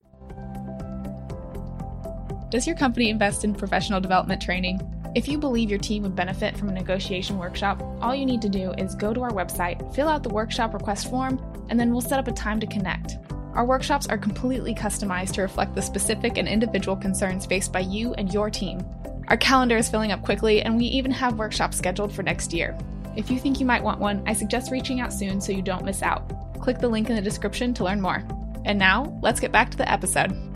Does 2.48 2.64
your 2.64 2.76
company 2.76 3.10
invest 3.10 3.42
in 3.42 3.54
professional 3.54 4.00
development 4.00 4.40
training? 4.40 4.80
If 5.16 5.26
you 5.26 5.36
believe 5.36 5.68
your 5.68 5.80
team 5.80 6.04
would 6.04 6.14
benefit 6.14 6.56
from 6.56 6.68
a 6.68 6.72
negotiation 6.72 7.38
workshop, 7.38 7.82
all 8.00 8.14
you 8.14 8.24
need 8.24 8.40
to 8.42 8.48
do 8.48 8.70
is 8.78 8.94
go 8.94 9.12
to 9.12 9.22
our 9.22 9.32
website, 9.32 9.92
fill 9.94 10.08
out 10.08 10.22
the 10.22 10.28
workshop 10.28 10.72
request 10.72 11.10
form, 11.10 11.40
and 11.70 11.80
then 11.80 11.90
we'll 11.90 12.00
set 12.00 12.20
up 12.20 12.28
a 12.28 12.32
time 12.32 12.60
to 12.60 12.66
connect. 12.68 13.18
Our 13.54 13.64
workshops 13.64 14.06
are 14.06 14.16
completely 14.16 14.74
customized 14.74 15.32
to 15.32 15.42
reflect 15.42 15.74
the 15.74 15.82
specific 15.82 16.38
and 16.38 16.46
individual 16.46 16.96
concerns 16.96 17.46
faced 17.46 17.72
by 17.72 17.80
you 17.80 18.14
and 18.14 18.32
your 18.32 18.48
team. 18.48 18.80
Our 19.26 19.36
calendar 19.36 19.76
is 19.76 19.88
filling 19.88 20.12
up 20.12 20.22
quickly, 20.22 20.62
and 20.62 20.76
we 20.76 20.84
even 20.84 21.10
have 21.10 21.38
workshops 21.38 21.76
scheduled 21.76 22.12
for 22.12 22.22
next 22.22 22.52
year. 22.52 22.78
If 23.16 23.28
you 23.28 23.40
think 23.40 23.58
you 23.58 23.66
might 23.66 23.82
want 23.82 23.98
one, 23.98 24.22
I 24.24 24.34
suggest 24.34 24.70
reaching 24.70 25.00
out 25.00 25.12
soon 25.12 25.40
so 25.40 25.50
you 25.50 25.62
don't 25.62 25.84
miss 25.84 26.00
out. 26.00 26.60
Click 26.60 26.78
the 26.78 26.88
link 26.88 27.10
in 27.10 27.16
the 27.16 27.22
description 27.22 27.74
to 27.74 27.84
learn 27.84 28.00
more. 28.00 28.22
And 28.64 28.78
now, 28.78 29.18
let's 29.20 29.40
get 29.40 29.50
back 29.50 29.70
to 29.70 29.76
the 29.76 29.90
episode. 29.90 30.55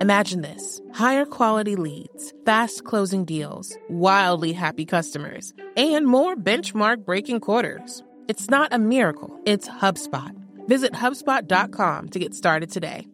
Imagine 0.00 0.40
this 0.40 0.80
higher 0.92 1.24
quality 1.24 1.76
leads, 1.76 2.32
fast 2.44 2.84
closing 2.84 3.24
deals, 3.24 3.76
wildly 3.88 4.52
happy 4.52 4.84
customers, 4.84 5.52
and 5.76 6.06
more 6.06 6.34
benchmark 6.34 7.04
breaking 7.04 7.40
quarters. 7.40 8.02
It's 8.26 8.50
not 8.50 8.72
a 8.72 8.78
miracle, 8.78 9.38
it's 9.44 9.68
HubSpot. 9.68 10.34
Visit 10.66 10.94
HubSpot.com 10.94 12.08
to 12.08 12.18
get 12.18 12.34
started 12.34 12.70
today. 12.70 13.06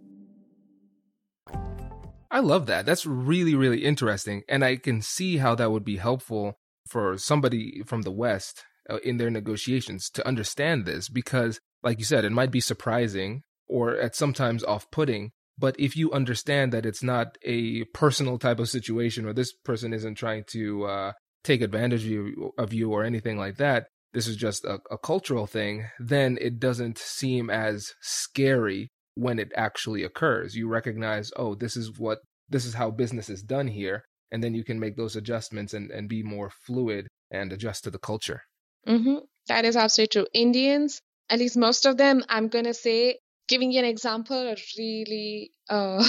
I 2.31 2.41
love 2.41 2.67
that. 2.67 2.87
That's 2.87 3.05
really, 3.05 3.57
really 3.57 3.85
interesting. 3.85 4.45
And 4.49 4.65
I 4.65 4.77
can 4.77 5.03
see 5.03 5.39
how 5.39 5.57
that 5.57 5.73
would 5.73 5.85
be 5.85 5.97
helpful 5.97 6.59
for 6.87 7.19
somebody 7.19 7.83
from 7.85 8.03
the 8.03 8.13
West 8.13 8.65
uh, 8.89 8.99
in 8.99 9.17
their 9.17 9.31
negotiations 9.31 10.09
to 10.11 10.27
understand 10.27 10.87
this 10.87 11.09
because, 11.09 11.61
like 11.83 11.99
you 11.99 12.05
said, 12.05 12.25
it 12.25 12.31
might 12.31 12.53
be 12.53 12.61
surprising 12.61 13.43
or 13.69 13.97
at 13.97 14.15
sometimes 14.15 14.63
off 14.63 14.91
putting 14.93 15.33
but 15.61 15.79
if 15.79 15.97
you 15.97 16.11
understand 16.13 16.73
that 16.73 16.87
it's 16.87 17.03
not 17.03 17.37
a 17.45 17.85
personal 17.93 18.39
type 18.39 18.59
of 18.59 18.69
situation, 18.69 19.27
or 19.27 19.33
this 19.33 19.53
person 19.53 19.93
isn't 19.93 20.15
trying 20.15 20.45
to 20.49 20.85
uh, 20.85 21.13
take 21.45 21.61
advantage 21.61 22.05
of 22.05 22.11
you, 22.11 22.53
of 22.59 22.73
you, 22.73 22.91
or 22.91 23.05
anything 23.05 23.37
like 23.37 23.57
that, 23.59 23.87
this 24.13 24.27
is 24.27 24.37
just 24.37 24.65
a, 24.65 24.79
a 24.91 24.99
cultural 24.99 25.47
thing, 25.47 25.85
then 25.99 26.39
it 26.41 26.59
doesn't 26.59 26.99
seem 26.99 27.51
as 27.51 27.93
scary 28.01 28.91
when 29.15 29.39
it 29.39 29.53
actually 29.55 30.03
occurs. 30.03 30.55
You 30.55 30.69
recognize, 30.69 31.31
oh, 31.37 31.55
this 31.55 31.77
is 31.77 31.93
what 31.99 32.19
this 32.49 32.65
is 32.65 32.75
how 32.75 32.91
business 32.91 33.31
is 33.31 33.43
done 33.43 33.69
here, 33.69 34.03
and 34.33 34.43
then 34.43 34.55
you 34.55 34.65
can 34.65 34.81
make 34.81 34.97
those 34.97 35.15
adjustments 35.15 35.75
and, 35.75 35.91
and 35.91 36.09
be 36.09 36.23
more 36.23 36.51
fluid 36.67 37.07
and 37.31 37.53
adjust 37.53 37.85
to 37.85 37.91
the 37.91 37.99
culture. 37.99 38.41
Mm-hmm. 38.89 39.19
That 39.49 39.65
is 39.65 39.77
absolutely 39.77 40.09
true. 40.09 40.27
Indians, 40.35 41.01
at 41.29 41.39
least 41.39 41.57
most 41.57 41.87
of 41.87 41.97
them, 41.97 42.25
I'm 42.29 42.49
gonna 42.49 42.75
say 42.75 43.19
giving 43.51 43.73
you 43.73 43.81
an 43.81 43.85
example, 43.85 44.37
a 44.37 44.57
really 44.79 45.51
uh, 45.69 46.03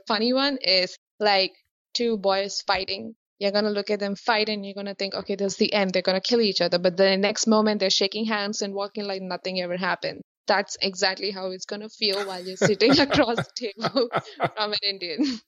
funny 0.08 0.32
one 0.32 0.58
is 0.62 0.98
like 1.20 1.52
two 1.94 2.16
boys 2.16 2.62
fighting. 2.66 3.14
You're 3.38 3.52
gonna 3.52 3.70
look 3.70 3.90
at 3.90 4.00
them 4.00 4.16
fight 4.16 4.48
and 4.48 4.64
you're 4.64 4.74
gonna 4.74 4.94
think, 4.94 5.14
okay, 5.14 5.36
this 5.36 5.52
is 5.52 5.58
the 5.58 5.72
end. 5.72 5.92
They're 5.92 6.02
gonna 6.02 6.22
kill 6.22 6.40
each 6.40 6.62
other. 6.62 6.78
But 6.78 6.96
the 6.96 7.18
next 7.18 7.46
moment 7.46 7.80
they're 7.80 7.90
shaking 7.90 8.24
hands 8.24 8.62
and 8.62 8.72
walking 8.72 9.04
like 9.04 9.20
nothing 9.20 9.60
ever 9.60 9.76
happened. 9.76 10.22
That's 10.46 10.78
exactly 10.80 11.32
how 11.32 11.50
it's 11.50 11.66
gonna 11.66 11.90
feel 11.90 12.26
while 12.26 12.42
you're 12.42 12.56
sitting 12.56 12.98
across 13.06 13.36
the 13.36 13.52
table 13.54 14.08
from 14.56 14.72
an 14.72 14.78
Indian. 14.82 15.38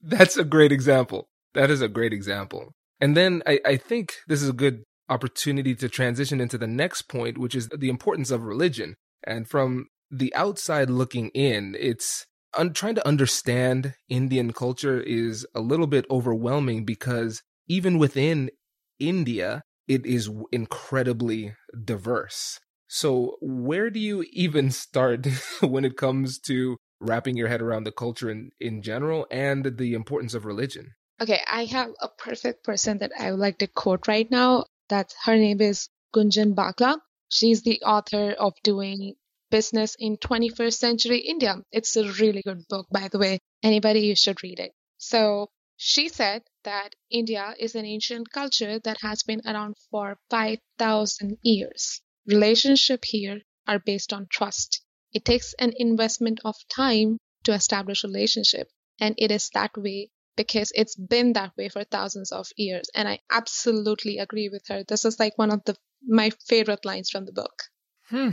That's 0.00 0.36
a 0.36 0.44
great 0.44 0.70
example. 0.70 1.26
That 1.54 1.70
is 1.70 1.82
a 1.82 1.88
great 1.88 2.12
example. 2.12 2.72
And 3.00 3.16
then 3.16 3.42
I, 3.46 3.58
I 3.66 3.76
think 3.76 4.14
this 4.28 4.42
is 4.42 4.48
a 4.48 4.54
good 4.54 4.84
opportunity 5.08 5.74
to 5.74 5.88
transition 5.88 6.40
into 6.40 6.56
the 6.56 6.68
next 6.68 7.02
point, 7.02 7.36
which 7.36 7.56
is 7.56 7.68
the 7.68 7.88
importance 7.88 8.30
of 8.30 8.42
religion. 8.42 8.94
And 9.24 9.48
from 9.48 9.88
the 10.10 10.34
outside 10.34 10.90
looking 10.90 11.28
in, 11.30 11.76
it's 11.78 12.26
un- 12.56 12.72
trying 12.72 12.94
to 12.96 13.06
understand 13.06 13.94
Indian 14.08 14.52
culture 14.52 15.00
is 15.00 15.46
a 15.54 15.60
little 15.60 15.86
bit 15.86 16.06
overwhelming 16.10 16.84
because 16.84 17.42
even 17.68 17.98
within 17.98 18.50
India, 18.98 19.62
it 19.88 20.06
is 20.06 20.30
incredibly 20.52 21.54
diverse. 21.84 22.60
So, 22.88 23.36
where 23.40 23.90
do 23.90 23.98
you 23.98 24.24
even 24.32 24.70
start 24.84 25.26
when 25.60 25.84
it 25.84 25.96
comes 25.96 26.38
to 26.40 26.76
wrapping 27.00 27.36
your 27.36 27.48
head 27.48 27.60
around 27.60 27.84
the 27.84 27.92
culture 27.92 28.30
in, 28.30 28.50
in 28.60 28.82
general 28.82 29.26
and 29.30 29.76
the 29.76 29.94
importance 29.94 30.34
of 30.34 30.44
religion? 30.44 30.94
Okay, 31.20 31.40
I 31.50 31.64
have 31.66 31.90
a 32.00 32.08
perfect 32.08 32.62
person 32.62 32.98
that 32.98 33.12
I 33.18 33.30
would 33.30 33.40
like 33.40 33.58
to 33.58 33.66
quote 33.66 34.06
right 34.06 34.30
now. 34.30 34.66
That 34.88 35.14
her 35.24 35.36
name 35.36 35.60
is 35.60 35.88
Gunjan 36.14 36.54
Bagla. 36.54 36.98
She's 37.28 37.62
the 37.62 37.82
author 37.82 38.32
of 38.32 38.54
Doing 38.62 39.16
Business 39.50 39.96
in 39.98 40.16
21st 40.16 40.74
Century 40.78 41.18
India. 41.18 41.56
It's 41.72 41.96
a 41.96 42.10
really 42.12 42.42
good 42.42 42.66
book, 42.68 42.86
by 42.90 43.08
the 43.08 43.18
way. 43.18 43.38
Anybody, 43.62 44.00
you 44.00 44.16
should 44.16 44.42
read 44.42 44.60
it. 44.60 44.72
So 44.98 45.50
she 45.76 46.08
said 46.08 46.42
that 46.64 46.94
India 47.10 47.54
is 47.58 47.74
an 47.74 47.84
ancient 47.84 48.30
culture 48.32 48.78
that 48.80 48.96
has 49.02 49.22
been 49.22 49.42
around 49.46 49.76
for 49.90 50.18
5,000 50.30 51.38
years. 51.42 52.00
Relationships 52.26 53.10
here 53.10 53.42
are 53.66 53.78
based 53.78 54.12
on 54.12 54.26
trust. 54.30 54.82
It 55.12 55.24
takes 55.24 55.54
an 55.54 55.74
investment 55.76 56.40
of 56.44 56.56
time 56.68 57.18
to 57.44 57.52
establish 57.52 58.04
relationship, 58.04 58.70
and 58.98 59.14
it 59.18 59.30
is 59.30 59.50
that 59.50 59.76
way 59.76 60.10
because 60.36 60.72
it's 60.74 60.96
been 60.96 61.32
that 61.34 61.56
way 61.56 61.68
for 61.68 61.84
thousands 61.84 62.32
of 62.32 62.48
years. 62.56 62.88
And 62.94 63.08
I 63.08 63.20
absolutely 63.30 64.18
agree 64.18 64.48
with 64.48 64.66
her. 64.68 64.82
This 64.82 65.04
is 65.04 65.18
like 65.18 65.36
one 65.38 65.50
of 65.50 65.64
the 65.64 65.76
my 66.06 66.30
favorite 66.46 66.84
lines 66.84 67.10
from 67.10 67.24
the 67.24 67.32
book. 67.32 67.64
Hmm. 68.08 68.30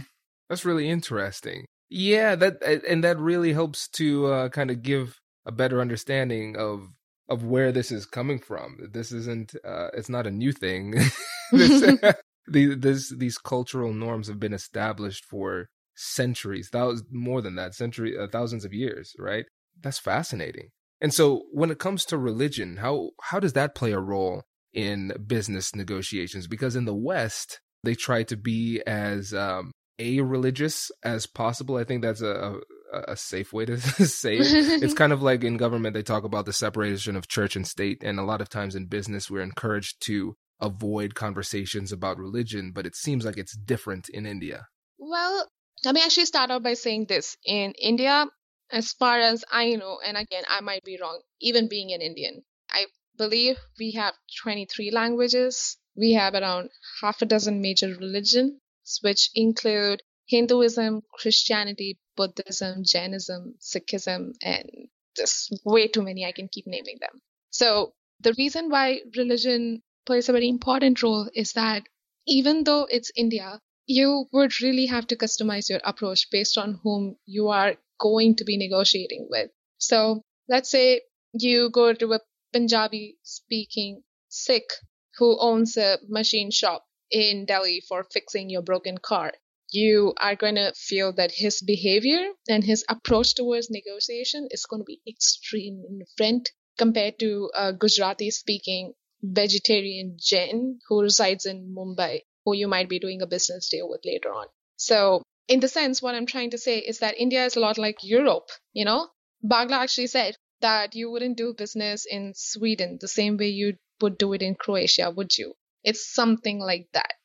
That's 0.50 0.66
really 0.66 0.90
interesting. 0.90 1.66
Yeah, 1.90 2.36
that 2.36 2.64
and 2.64 3.04
that 3.04 3.20
really 3.20 3.54
helps 3.54 3.88
to 3.90 4.28
uh, 4.28 4.50
kind 4.50 4.72
of 4.72 4.82
give 4.82 5.20
a 5.46 5.52
better 5.52 5.80
understanding 5.80 6.56
of 6.58 6.90
of 7.30 7.44
where 7.44 7.72
this 7.72 7.92
is 7.92 8.06
coming 8.06 8.40
from. 8.40 8.78
This 8.92 9.12
isn't 9.12 9.56
uh, 9.64 9.90
it's 9.94 10.10
not 10.10 10.28
a 10.28 10.32
new 10.32 10.52
thing. 10.52 10.96
this, 11.52 11.96
these 12.48 12.78
this, 12.80 13.10
these 13.16 13.38
cultural 13.38 13.94
norms 13.94 14.28
have 14.28 14.40
been 14.40 14.54
established 14.54 15.26
for 15.26 15.68
centuries, 15.96 16.70
thousands 16.72 17.08
more 17.12 17.42
than 17.42 17.56
that, 17.56 17.76
century 17.76 18.18
uh, 18.18 18.28
thousands 18.28 18.66
of 18.66 18.74
years, 18.74 19.14
right? 19.20 19.46
That's 19.82 20.00
fascinating. 20.00 20.70
And 21.02 21.14
so 21.14 21.44
when 21.52 21.70
it 21.70 21.80
comes 21.80 22.06
to 22.06 22.18
religion, 22.18 22.78
how 22.78 23.12
how 23.22 23.40
does 23.40 23.54
that 23.54 23.76
play 23.76 23.92
a 23.92 24.00
role 24.00 24.44
in 24.74 25.14
business 25.28 25.76
negotiations? 25.76 26.48
Because 26.48 26.76
in 26.76 26.86
the 26.86 26.96
West, 26.96 27.60
they 27.84 27.94
try 27.94 28.24
to 28.24 28.38
be 28.38 28.82
as 28.88 29.34
um, 29.34 29.72
a 30.00 30.22
religious 30.22 30.92
as 31.04 31.26
possible. 31.26 31.78
I 31.78 31.84
think 31.84 32.02
that's 32.02 32.22
a, 32.22 32.60
a, 32.94 33.00
a 33.10 33.18
safe 33.18 33.54
way 33.54 33.66
to 33.66 33.78
say 34.06 34.38
it. 34.38 34.48
it's 34.84 34.94
kind 34.94 35.14
of 35.14 35.22
like 35.22 35.44
in 35.44 35.58
government, 35.58 35.94
they 35.94 36.04
talk 36.04 36.24
about 36.24 36.46
the 36.46 36.54
separation 36.54 37.16
of 37.16 37.28
church 37.28 37.56
and 37.56 37.68
state. 37.68 38.04
And 38.04 38.20
a 38.20 38.24
lot 38.24 38.42
of 38.42 38.50
times 38.50 38.76
in 38.76 38.86
business, 38.86 39.30
we're 39.30 39.42
encouraged 39.42 40.04
to 40.06 40.36
avoid 40.60 41.16
conversations 41.16 41.92
about 41.92 42.18
religion, 42.18 42.72
but 42.72 42.86
it 42.86 42.96
seems 42.96 43.26
like 43.26 43.38
it's 43.38 43.56
different 43.56 44.10
in 44.10 44.26
India. 44.26 44.68
Well, 44.98 45.48
let 45.84 45.94
me 45.94 46.02
actually 46.04 46.26
start 46.26 46.52
out 46.52 46.64
by 46.64 46.76
saying 46.76 47.08
this. 47.10 47.38
In 47.46 47.74
India, 47.74 48.26
as 48.72 48.94
far 48.94 49.20
as 49.20 49.44
I 49.52 49.76
know, 49.76 50.00
and 50.06 50.18
again, 50.18 50.44
I 50.48 50.62
might 50.62 50.84
be 50.84 50.98
wrong, 51.00 51.22
even 51.42 51.68
being 51.68 51.92
an 51.92 52.02
Indian, 52.02 52.44
I 52.70 52.86
believe 53.18 53.58
we 53.80 53.92
have 53.92 54.16
23 54.42 54.92
languages. 54.92 55.78
We 55.96 56.14
have 56.14 56.34
around 56.34 56.70
half 57.02 57.22
a 57.22 57.26
dozen 57.26 57.62
major 57.62 57.88
religions, 57.88 58.60
which 59.02 59.30
include 59.36 60.02
Hinduism, 60.28 61.02
Christianity, 61.14 62.00
Buddhism, 62.16 62.84
Jainism, 62.84 63.56
Sikhism, 63.60 64.34
and 64.42 64.70
just 65.16 65.54
way 65.66 65.88
too 65.88 66.02
many. 66.02 66.26
I 66.26 66.32
can 66.32 66.48
keep 66.48 66.66
naming 66.68 66.98
them. 67.00 67.22
So 67.50 67.94
the 68.20 68.34
reason 68.38 68.70
why 68.70 69.02
religion 69.16 69.84
plays 70.06 70.30
a 70.30 70.34
very 70.34 70.50
important 70.50 71.04
role 71.04 71.30
is 71.34 71.54
that 71.54 71.84
even 72.26 72.64
though 72.64 72.88
it's 72.90 73.12
India, 73.16 73.60
you 73.86 74.28
would 74.32 74.62
really 74.62 74.86
have 74.86 75.08
to 75.08 75.18
customize 75.18 75.70
your 75.70 75.82
approach 75.84 76.30
based 76.32 76.58
on 76.58 76.80
whom 76.84 77.18
you 77.26 77.50
are 77.50 77.76
going 78.00 78.36
to 78.38 78.46
be 78.46 78.58
negotiating 78.58 79.28
with. 79.30 79.52
So 79.78 80.24
let's 80.48 80.70
say 80.70 81.02
you 81.34 81.70
go 81.70 81.94
to 81.94 82.14
a 82.14 82.22
Punjabi 82.54 83.18
speaking 83.24 84.04
Sikh 84.30 84.72
who 85.18 85.38
owns 85.40 85.78
a 85.78 86.00
machine 86.08 86.52
shop 86.52 86.86
in 87.14 87.46
Delhi 87.46 87.80
for 87.88 88.04
fixing 88.04 88.50
your 88.50 88.64
broken 88.64 88.98
car. 88.98 89.32
You 89.72 90.14
are 90.20 90.36
going 90.36 90.56
to 90.56 90.74
feel 90.76 91.14
that 91.14 91.32
his 91.32 91.62
behavior 91.62 92.32
and 92.50 92.64
his 92.64 92.84
approach 92.90 93.36
towards 93.36 93.70
negotiation 93.70 94.48
is 94.52 94.66
going 94.66 94.82
to 94.82 94.86
be 94.86 95.02
extremely 95.08 95.88
different 96.00 96.50
compared 96.78 97.20
to 97.20 97.52
a 97.56 97.72
Gujarati 97.72 98.32
speaking 98.32 98.94
vegetarian 99.22 100.18
Jain 100.20 100.80
who 100.90 101.02
resides 101.02 101.46
in 101.46 101.74
Mumbai, 101.74 102.22
who 102.46 102.56
you 102.56 102.68
might 102.68 102.90
be 102.90 103.00
doing 103.00 103.22
a 103.22 103.28
business 103.28 103.70
deal 103.70 103.88
with 103.88 104.02
later 104.04 104.34
on. 104.34 104.48
So 104.76 105.22
in 105.48 105.60
the 105.60 105.68
sense, 105.68 106.02
what 106.02 106.16
I'm 106.16 106.26
trying 106.26 106.50
to 106.52 106.58
say 106.58 106.80
is 106.80 107.00
that 107.00 107.20
India 107.20 107.46
is 107.46 107.56
a 107.56 107.60
lot 107.60 107.78
like 107.78 108.04
Europe. 108.04 108.50
You 108.74 108.86
know, 108.86 109.10
Bagla 109.44 109.78
actually 109.84 110.08
said 110.08 110.36
that 110.62 110.96
you 110.96 111.12
wouldn't 111.12 111.38
do 111.38 111.54
business 111.54 112.06
in 112.06 112.34
Sweden 112.36 112.98
the 113.00 113.08
same 113.08 113.38
way 113.38 113.50
you 113.50 113.78
would 114.02 114.18
do 114.18 114.34
it 114.34 114.42
in 114.42 114.56
Croatia, 114.56 115.12
would 115.12 115.38
you? 115.38 115.56
It's 115.84 116.14
something 116.14 116.60
like 116.60 116.88
that. 116.94 117.16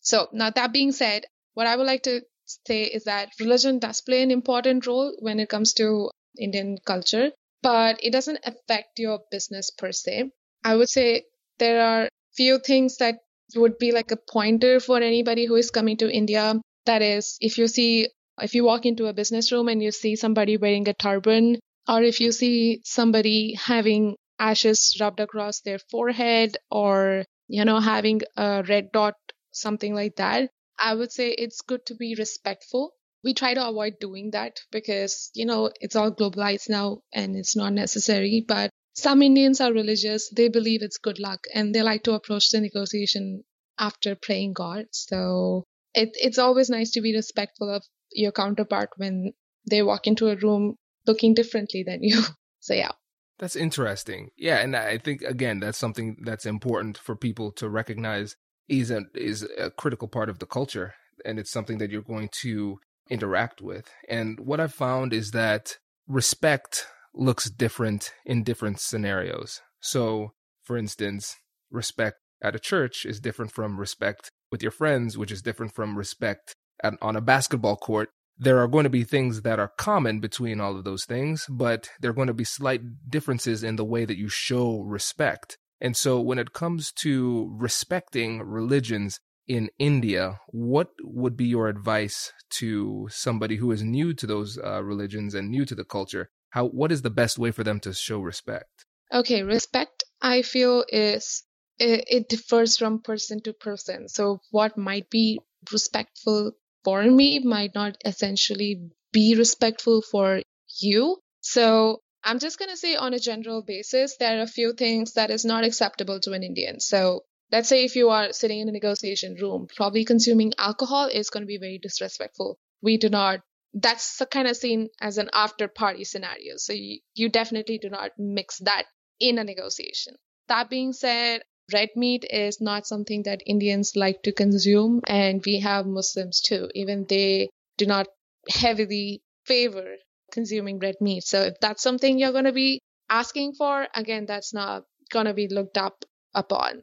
So 0.00 0.28
now 0.32 0.50
that 0.50 0.72
being 0.72 0.92
said, 0.92 1.24
what 1.54 1.66
I 1.66 1.76
would 1.76 1.86
like 1.86 2.02
to 2.04 2.22
say 2.66 2.84
is 2.84 3.04
that 3.04 3.30
religion 3.40 3.78
does 3.78 4.00
play 4.00 4.22
an 4.22 4.30
important 4.30 4.86
role 4.86 5.14
when 5.20 5.40
it 5.40 5.48
comes 5.48 5.72
to 5.74 6.10
Indian 6.38 6.78
culture, 6.84 7.30
but 7.62 7.98
it 8.02 8.10
doesn't 8.10 8.40
affect 8.44 8.98
your 8.98 9.20
business 9.30 9.70
per 9.70 9.92
se. 9.92 10.30
I 10.64 10.76
would 10.76 10.88
say 10.88 11.24
there 11.58 11.80
are 11.80 12.08
few 12.36 12.58
things 12.58 12.98
that 12.98 13.16
would 13.56 13.78
be 13.78 13.92
like 13.92 14.10
a 14.10 14.16
pointer 14.16 14.80
for 14.80 14.98
anybody 14.98 15.46
who 15.46 15.54
is 15.56 15.70
coming 15.70 15.96
to 15.98 16.10
India 16.10 16.60
that 16.86 17.02
is, 17.02 17.36
if 17.40 17.56
you 17.56 17.66
see, 17.68 18.08
if 18.40 18.54
you 18.54 18.64
walk 18.64 18.84
into 18.84 19.06
a 19.06 19.12
business 19.12 19.52
room 19.52 19.68
and 19.68 19.82
you 19.82 19.92
see 19.92 20.16
somebody 20.16 20.56
wearing 20.56 20.88
a 20.88 20.92
turban, 20.94 21.58
or 21.88 22.02
if 22.02 22.20
you 22.20 22.32
see 22.32 22.80
somebody 22.84 23.54
having 23.54 24.16
ashes 24.38 24.96
rubbed 25.00 25.20
across 25.20 25.60
their 25.60 25.78
forehead, 25.78 26.56
or, 26.70 27.24
you 27.48 27.64
know, 27.64 27.80
having 27.80 28.20
a 28.36 28.62
red 28.68 28.90
dot, 28.92 29.14
something 29.52 29.94
like 29.94 30.16
that, 30.16 30.50
I 30.78 30.94
would 30.94 31.12
say 31.12 31.30
it's 31.30 31.60
good 31.60 31.86
to 31.86 31.94
be 31.94 32.14
respectful. 32.16 32.94
We 33.22 33.34
try 33.34 33.54
to 33.54 33.66
avoid 33.66 33.94
doing 34.00 34.30
that 34.32 34.60
because, 34.70 35.30
you 35.34 35.46
know, 35.46 35.70
it's 35.80 35.96
all 35.96 36.10
globalized 36.12 36.68
now 36.68 37.02
and 37.12 37.36
it's 37.36 37.56
not 37.56 37.72
necessary. 37.72 38.44
But 38.46 38.70
some 38.94 39.22
Indians 39.22 39.60
are 39.60 39.72
religious. 39.72 40.28
They 40.30 40.48
believe 40.48 40.82
it's 40.82 40.98
good 40.98 41.18
luck 41.18 41.46
and 41.54 41.74
they 41.74 41.82
like 41.82 42.02
to 42.04 42.12
approach 42.12 42.50
the 42.50 42.60
negotiation 42.60 43.44
after 43.78 44.14
praying 44.14 44.52
God. 44.52 44.86
So 44.92 45.64
it, 45.94 46.10
it's 46.14 46.38
always 46.38 46.70
nice 46.70 46.90
to 46.92 47.00
be 47.00 47.14
respectful 47.14 47.70
of 47.70 47.84
your 48.12 48.32
counterpart 48.32 48.90
when 48.96 49.32
they 49.68 49.82
walk 49.82 50.06
into 50.06 50.28
a 50.28 50.36
room 50.36 50.76
looking 51.06 51.34
differently 51.34 51.82
than 51.84 52.02
you. 52.02 52.22
So 52.60 52.72
yeah. 52.72 52.92
That's 53.38 53.56
interesting. 53.56 54.30
Yeah, 54.36 54.58
and 54.58 54.76
I 54.76 54.98
think 54.98 55.22
again 55.22 55.60
that's 55.60 55.78
something 55.78 56.16
that's 56.22 56.46
important 56.46 56.98
for 56.98 57.16
people 57.16 57.50
to 57.52 57.68
recognize 57.68 58.36
is 58.68 58.90
a 58.90 59.02
is 59.14 59.46
a 59.58 59.70
critical 59.70 60.08
part 60.08 60.28
of 60.28 60.38
the 60.38 60.46
culture 60.46 60.94
and 61.24 61.38
it's 61.38 61.50
something 61.50 61.78
that 61.78 61.90
you're 61.90 62.02
going 62.02 62.28
to 62.42 62.78
interact 63.10 63.60
with. 63.60 63.90
And 64.08 64.38
what 64.40 64.60
I've 64.60 64.74
found 64.74 65.12
is 65.12 65.30
that 65.32 65.78
respect 66.06 66.86
looks 67.14 67.50
different 67.50 68.12
in 68.24 68.42
different 68.42 68.80
scenarios. 68.80 69.60
So, 69.80 70.32
for 70.62 70.76
instance, 70.76 71.36
respect 71.70 72.16
at 72.42 72.54
a 72.54 72.58
church 72.58 73.04
is 73.04 73.20
different 73.20 73.52
from 73.52 73.78
respect 73.78 74.30
with 74.50 74.62
your 74.62 74.72
friends, 74.72 75.16
which 75.16 75.32
is 75.32 75.42
different 75.42 75.74
from 75.74 75.96
respect 75.96 76.54
at, 76.82 76.94
on 77.00 77.16
a 77.16 77.20
basketball 77.20 77.76
court. 77.76 78.10
There 78.36 78.58
are 78.58 78.68
going 78.68 78.84
to 78.84 78.90
be 78.90 79.04
things 79.04 79.42
that 79.42 79.58
are 79.58 79.72
common 79.76 80.20
between 80.20 80.60
all 80.60 80.76
of 80.76 80.84
those 80.84 81.04
things, 81.04 81.46
but 81.48 81.90
there 82.00 82.10
are 82.10 82.14
going 82.14 82.28
to 82.28 82.34
be 82.34 82.44
slight 82.44 82.82
differences 83.08 83.62
in 83.62 83.76
the 83.76 83.84
way 83.84 84.04
that 84.04 84.18
you 84.18 84.28
show 84.28 84.80
respect. 84.80 85.58
And 85.80 85.96
so 85.96 86.20
when 86.20 86.38
it 86.38 86.52
comes 86.52 86.92
to 86.92 87.54
respecting 87.56 88.42
religions 88.42 89.20
in 89.46 89.70
India, 89.78 90.40
what 90.48 90.88
would 91.02 91.36
be 91.36 91.44
your 91.44 91.68
advice 91.68 92.32
to 92.50 93.08
somebody 93.10 93.56
who 93.56 93.70
is 93.70 93.82
new 93.82 94.14
to 94.14 94.26
those 94.26 94.58
uh, 94.58 94.82
religions 94.82 95.34
and 95.34 95.50
new 95.50 95.64
to 95.64 95.74
the 95.74 95.84
culture? 95.84 96.30
How 96.50 96.66
what 96.66 96.92
is 96.92 97.02
the 97.02 97.10
best 97.10 97.38
way 97.38 97.50
for 97.50 97.64
them 97.64 97.80
to 97.80 97.92
show 97.92 98.20
respect? 98.20 98.86
Okay, 99.12 99.42
respect 99.42 100.04
I 100.22 100.42
feel 100.42 100.84
is 100.88 101.42
it, 101.78 102.04
it 102.08 102.28
differs 102.28 102.76
from 102.76 103.02
person 103.02 103.42
to 103.42 103.52
person. 103.52 104.08
So 104.08 104.40
what 104.50 104.78
might 104.78 105.10
be 105.10 105.40
respectful 105.70 106.52
for 106.84 107.02
me 107.02 107.40
might 107.40 107.74
not 107.74 107.96
essentially 108.04 108.90
be 109.12 109.34
respectful 109.36 110.02
for 110.02 110.42
you. 110.80 111.18
So 111.40 112.02
I'm 112.22 112.38
just 112.38 112.58
going 112.58 112.70
to 112.70 112.76
say 112.76 112.96
on 112.96 113.14
a 113.14 113.18
general 113.18 113.62
basis, 113.62 114.16
there 114.18 114.38
are 114.38 114.42
a 114.42 114.46
few 114.46 114.72
things 114.72 115.14
that 115.14 115.30
is 115.30 115.44
not 115.44 115.64
acceptable 115.64 116.20
to 116.20 116.32
an 116.32 116.42
Indian. 116.42 116.80
So 116.80 117.24
let's 117.52 117.68
say 117.68 117.84
if 117.84 117.96
you 117.96 118.10
are 118.10 118.32
sitting 118.32 118.60
in 118.60 118.68
a 118.68 118.72
negotiation 118.72 119.36
room, 119.40 119.66
probably 119.74 120.04
consuming 120.04 120.52
alcohol 120.58 121.08
is 121.12 121.30
going 121.30 121.42
to 121.42 121.46
be 121.46 121.58
very 121.58 121.78
disrespectful. 121.78 122.58
We 122.82 122.96
do 122.96 123.08
not, 123.08 123.40
that's 123.72 124.22
kind 124.30 124.48
of 124.48 124.56
seen 124.56 124.88
as 125.00 125.18
an 125.18 125.30
after 125.32 125.68
party 125.68 126.04
scenario. 126.04 126.54
So 126.56 126.72
you, 126.72 127.00
you 127.14 127.28
definitely 127.28 127.78
do 127.78 127.90
not 127.90 128.12
mix 128.18 128.58
that 128.58 128.84
in 129.20 129.38
a 129.38 129.44
negotiation. 129.44 130.14
That 130.48 130.68
being 130.70 130.92
said, 130.92 131.42
red 131.72 131.90
meat 131.96 132.24
is 132.28 132.60
not 132.60 132.86
something 132.86 133.22
that 133.24 133.42
Indians 133.46 133.96
like 133.96 134.22
to 134.22 134.32
consume, 134.32 135.00
and 135.06 135.42
we 135.44 135.60
have 135.60 135.86
Muslims 135.86 136.40
too. 136.40 136.68
Even 136.74 137.06
they 137.08 137.50
do 137.76 137.86
not 137.86 138.06
heavily 138.48 139.22
favor 139.44 139.96
consuming 140.32 140.78
red 140.78 140.96
meat. 141.00 141.24
So 141.24 141.42
if 141.42 141.60
that's 141.60 141.82
something 141.82 142.18
you're 142.18 142.32
going 142.32 142.44
to 142.44 142.52
be 142.52 142.80
asking 143.08 143.54
for, 143.54 143.86
again, 143.94 144.26
that's 144.26 144.52
not 144.52 144.84
going 145.10 145.26
to 145.26 145.34
be 145.34 145.48
looked 145.48 145.78
up 145.78 146.04
upon, 146.34 146.82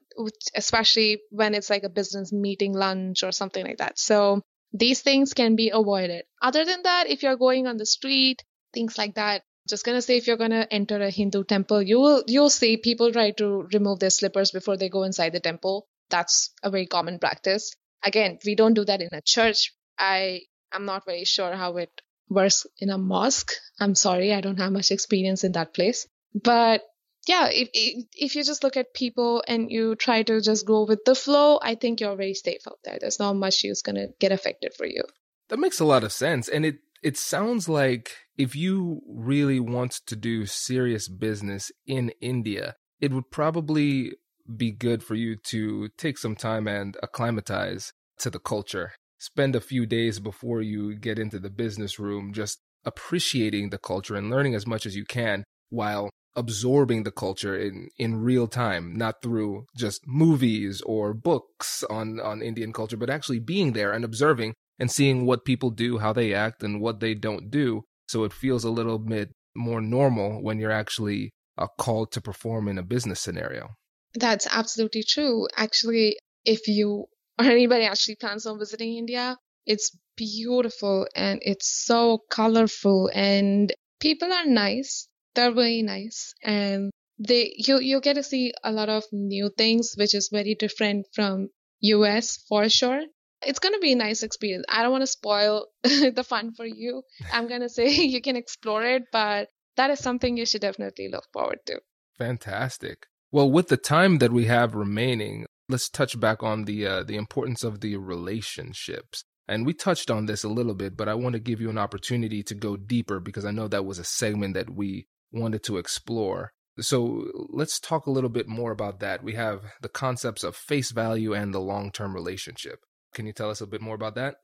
especially 0.55 1.21
when 1.29 1.53
it's 1.53 1.69
like 1.69 1.83
a 1.83 1.89
business 1.89 2.31
meeting 2.31 2.73
lunch 2.73 3.23
or 3.23 3.31
something 3.31 3.65
like 3.65 3.77
that. 3.77 3.99
So 3.99 4.41
these 4.73 5.01
things 5.01 5.33
can 5.33 5.55
be 5.55 5.71
avoided. 5.73 6.23
Other 6.41 6.63
than 6.63 6.83
that, 6.83 7.09
if 7.09 7.23
you're 7.23 7.35
going 7.35 7.67
on 7.67 7.77
the 7.77 7.85
street, 7.85 8.43
things 8.73 8.97
like 8.97 9.15
that, 9.15 9.43
just 9.67 9.85
gonna 9.85 10.01
say 10.01 10.17
if 10.17 10.27
you're 10.27 10.37
gonna 10.37 10.67
enter 10.69 11.01
a 11.01 11.09
Hindu 11.09 11.43
temple, 11.43 11.81
you 11.81 11.99
will 11.99 12.23
you'll 12.27 12.49
see 12.49 12.77
people 12.77 13.11
try 13.11 13.31
to 13.31 13.67
remove 13.73 13.99
their 13.99 14.09
slippers 14.09 14.51
before 14.51 14.77
they 14.77 14.89
go 14.89 15.03
inside 15.03 15.33
the 15.33 15.39
temple. 15.39 15.87
That's 16.09 16.51
a 16.63 16.69
very 16.69 16.87
common 16.87 17.19
practice. 17.19 17.75
Again, 18.03 18.39
we 18.45 18.55
don't 18.55 18.73
do 18.73 18.85
that 18.85 19.01
in 19.01 19.09
a 19.11 19.21
church. 19.21 19.73
I 19.97 20.41
am 20.73 20.85
not 20.85 21.05
very 21.05 21.25
sure 21.25 21.55
how 21.55 21.77
it 21.77 22.01
works 22.29 22.65
in 22.79 22.89
a 22.89 22.97
mosque. 22.97 23.53
I'm 23.79 23.95
sorry, 23.95 24.33
I 24.33 24.41
don't 24.41 24.57
have 24.57 24.71
much 24.71 24.91
experience 24.91 25.43
in 25.43 25.51
that 25.53 25.73
place. 25.73 26.07
But 26.33 26.81
yeah, 27.27 27.49
if 27.51 27.69
if 27.73 28.35
you 28.35 28.43
just 28.43 28.63
look 28.63 28.77
at 28.77 28.93
people 28.93 29.43
and 29.47 29.71
you 29.71 29.95
try 29.95 30.23
to 30.23 30.41
just 30.41 30.65
go 30.65 30.85
with 30.85 31.05
the 31.05 31.15
flow, 31.15 31.59
I 31.61 31.75
think 31.75 32.01
you're 32.01 32.15
very 32.15 32.33
safe 32.33 32.61
out 32.67 32.79
there. 32.83 32.97
There's 32.99 33.19
not 33.19 33.33
much 33.33 33.63
use 33.63 33.81
gonna 33.83 34.07
get 34.19 34.31
affected 34.31 34.73
for 34.73 34.85
you. 34.85 35.03
That 35.49 35.59
makes 35.59 35.79
a 35.79 35.85
lot 35.85 36.03
of 36.03 36.11
sense, 36.11 36.49
and 36.49 36.65
it 36.65 36.79
it 37.01 37.17
sounds 37.17 37.67
like 37.67 38.11
if 38.37 38.55
you 38.55 39.01
really 39.07 39.59
want 39.59 39.91
to 40.05 40.15
do 40.15 40.45
serious 40.45 41.07
business 41.07 41.71
in 41.85 42.11
India, 42.21 42.75
it 42.99 43.11
would 43.11 43.31
probably 43.31 44.13
be 44.55 44.71
good 44.71 45.03
for 45.03 45.15
you 45.15 45.35
to 45.35 45.89
take 45.97 46.17
some 46.17 46.35
time 46.35 46.67
and 46.67 46.97
acclimatize 47.01 47.91
to 48.19 48.29
the 48.29 48.39
culture. 48.39 48.91
Spend 49.17 49.55
a 49.55 49.61
few 49.61 49.85
days 49.85 50.19
before 50.19 50.61
you 50.61 50.95
get 50.95 51.19
into 51.19 51.39
the 51.39 51.49
business 51.49 51.99
room 51.99 52.33
just 52.33 52.59
appreciating 52.85 53.69
the 53.69 53.77
culture 53.77 54.15
and 54.15 54.29
learning 54.29 54.55
as 54.55 54.65
much 54.65 54.85
as 54.85 54.95
you 54.95 55.05
can 55.05 55.43
while 55.69 56.09
absorbing 56.35 57.03
the 57.03 57.11
culture 57.11 57.57
in, 57.57 57.89
in 57.97 58.21
real 58.21 58.47
time, 58.47 58.95
not 58.95 59.21
through 59.21 59.65
just 59.75 60.01
movies 60.07 60.81
or 60.85 61.13
books 61.13 61.83
on, 61.89 62.19
on 62.19 62.41
Indian 62.41 62.71
culture, 62.73 62.97
but 62.97 63.09
actually 63.09 63.39
being 63.39 63.73
there 63.73 63.91
and 63.91 64.05
observing 64.05 64.53
and 64.81 64.89
seeing 64.89 65.27
what 65.27 65.45
people 65.45 65.69
do, 65.69 65.99
how 65.99 66.11
they 66.11 66.33
act, 66.33 66.63
and 66.63 66.81
what 66.81 66.99
they 66.99 67.13
don't 67.13 67.51
do. 67.51 67.83
So 68.07 68.23
it 68.23 68.33
feels 68.33 68.63
a 68.63 68.71
little 68.71 68.97
bit 68.97 69.29
more 69.55 69.79
normal 69.79 70.41
when 70.41 70.57
you're 70.59 70.71
actually 70.71 71.33
uh, 71.59 71.67
called 71.77 72.11
to 72.13 72.21
perform 72.21 72.67
in 72.67 72.79
a 72.79 72.83
business 72.83 73.21
scenario. 73.21 73.69
That's 74.15 74.47
absolutely 74.49 75.03
true. 75.03 75.47
Actually, 75.55 76.17
if 76.45 76.67
you 76.67 77.05
or 77.37 77.45
anybody 77.45 77.85
actually 77.85 78.15
plans 78.15 78.47
on 78.47 78.57
visiting 78.57 78.97
India, 78.97 79.37
it's 79.67 79.95
beautiful 80.17 81.07
and 81.15 81.39
it's 81.43 81.69
so 81.85 82.19
colorful 82.31 83.09
and 83.13 83.71
people 83.99 84.33
are 84.33 84.47
nice. 84.47 85.07
They're 85.35 85.53
very 85.53 85.83
nice, 85.83 86.33
and 86.43 86.91
they 87.19 87.53
you 87.55 87.79
you 87.79 88.01
get 88.01 88.15
to 88.15 88.23
see 88.23 88.51
a 88.63 88.71
lot 88.71 88.89
of 88.89 89.03
new 89.13 89.51
things, 89.55 89.93
which 89.95 90.15
is 90.15 90.29
very 90.29 90.55
different 90.55 91.05
from 91.13 91.49
US 91.81 92.43
for 92.49 92.67
sure. 92.67 93.03
It's 93.43 93.59
gonna 93.59 93.79
be 93.79 93.93
a 93.93 93.95
nice 93.95 94.23
experience. 94.23 94.65
I 94.69 94.83
don't 94.83 94.91
want 94.91 95.03
to 95.03 95.07
spoil 95.07 95.67
the 95.83 96.25
fun 96.27 96.53
for 96.53 96.65
you. 96.65 97.03
I'm 97.31 97.47
gonna 97.47 97.69
say 97.69 97.89
you 97.89 98.21
can 98.21 98.35
explore 98.35 98.83
it, 98.83 99.03
but 99.11 99.49
that 99.77 99.89
is 99.89 99.99
something 99.99 100.37
you 100.37 100.45
should 100.45 100.61
definitely 100.61 101.09
look 101.09 101.25
forward 101.33 101.59
to. 101.67 101.81
Fantastic. 102.17 103.07
Well, 103.31 103.49
with 103.49 103.69
the 103.69 103.77
time 103.77 104.17
that 104.17 104.33
we 104.33 104.45
have 104.45 104.75
remaining, 104.75 105.45
let's 105.69 105.89
touch 105.89 106.19
back 106.19 106.43
on 106.43 106.65
the 106.65 106.85
uh, 106.85 107.03
the 107.03 107.15
importance 107.15 107.63
of 107.63 107.81
the 107.81 107.97
relationships. 107.97 109.23
And 109.47 109.65
we 109.65 109.73
touched 109.73 110.09
on 110.09 110.27
this 110.27 110.43
a 110.43 110.49
little 110.49 110.75
bit, 110.75 110.95
but 110.95 111.09
I 111.09 111.13
want 111.15 111.33
to 111.33 111.39
give 111.39 111.59
you 111.59 111.69
an 111.69 111.77
opportunity 111.77 112.41
to 112.43 112.55
go 112.55 112.77
deeper 112.77 113.19
because 113.19 113.43
I 113.43 113.51
know 113.51 113.67
that 113.67 113.85
was 113.85 113.99
a 113.99 114.03
segment 114.03 114.53
that 114.53 114.69
we 114.69 115.07
wanted 115.31 115.63
to 115.63 115.77
explore. 115.77 116.53
So 116.79 117.27
let's 117.49 117.79
talk 117.79 118.05
a 118.05 118.11
little 118.11 118.29
bit 118.29 118.47
more 118.47 118.71
about 118.71 118.99
that. 119.01 119.23
We 119.23 119.33
have 119.33 119.61
the 119.81 119.89
concepts 119.89 120.43
of 120.43 120.55
face 120.55 120.91
value 120.91 121.33
and 121.33 121.53
the 121.53 121.59
long 121.59 121.91
term 121.91 122.13
relationship. 122.13 122.79
Can 123.13 123.25
you 123.25 123.33
tell 123.33 123.49
us 123.49 123.61
a 123.61 123.67
bit 123.67 123.81
more 123.81 123.95
about 123.95 124.15
that? 124.15 124.35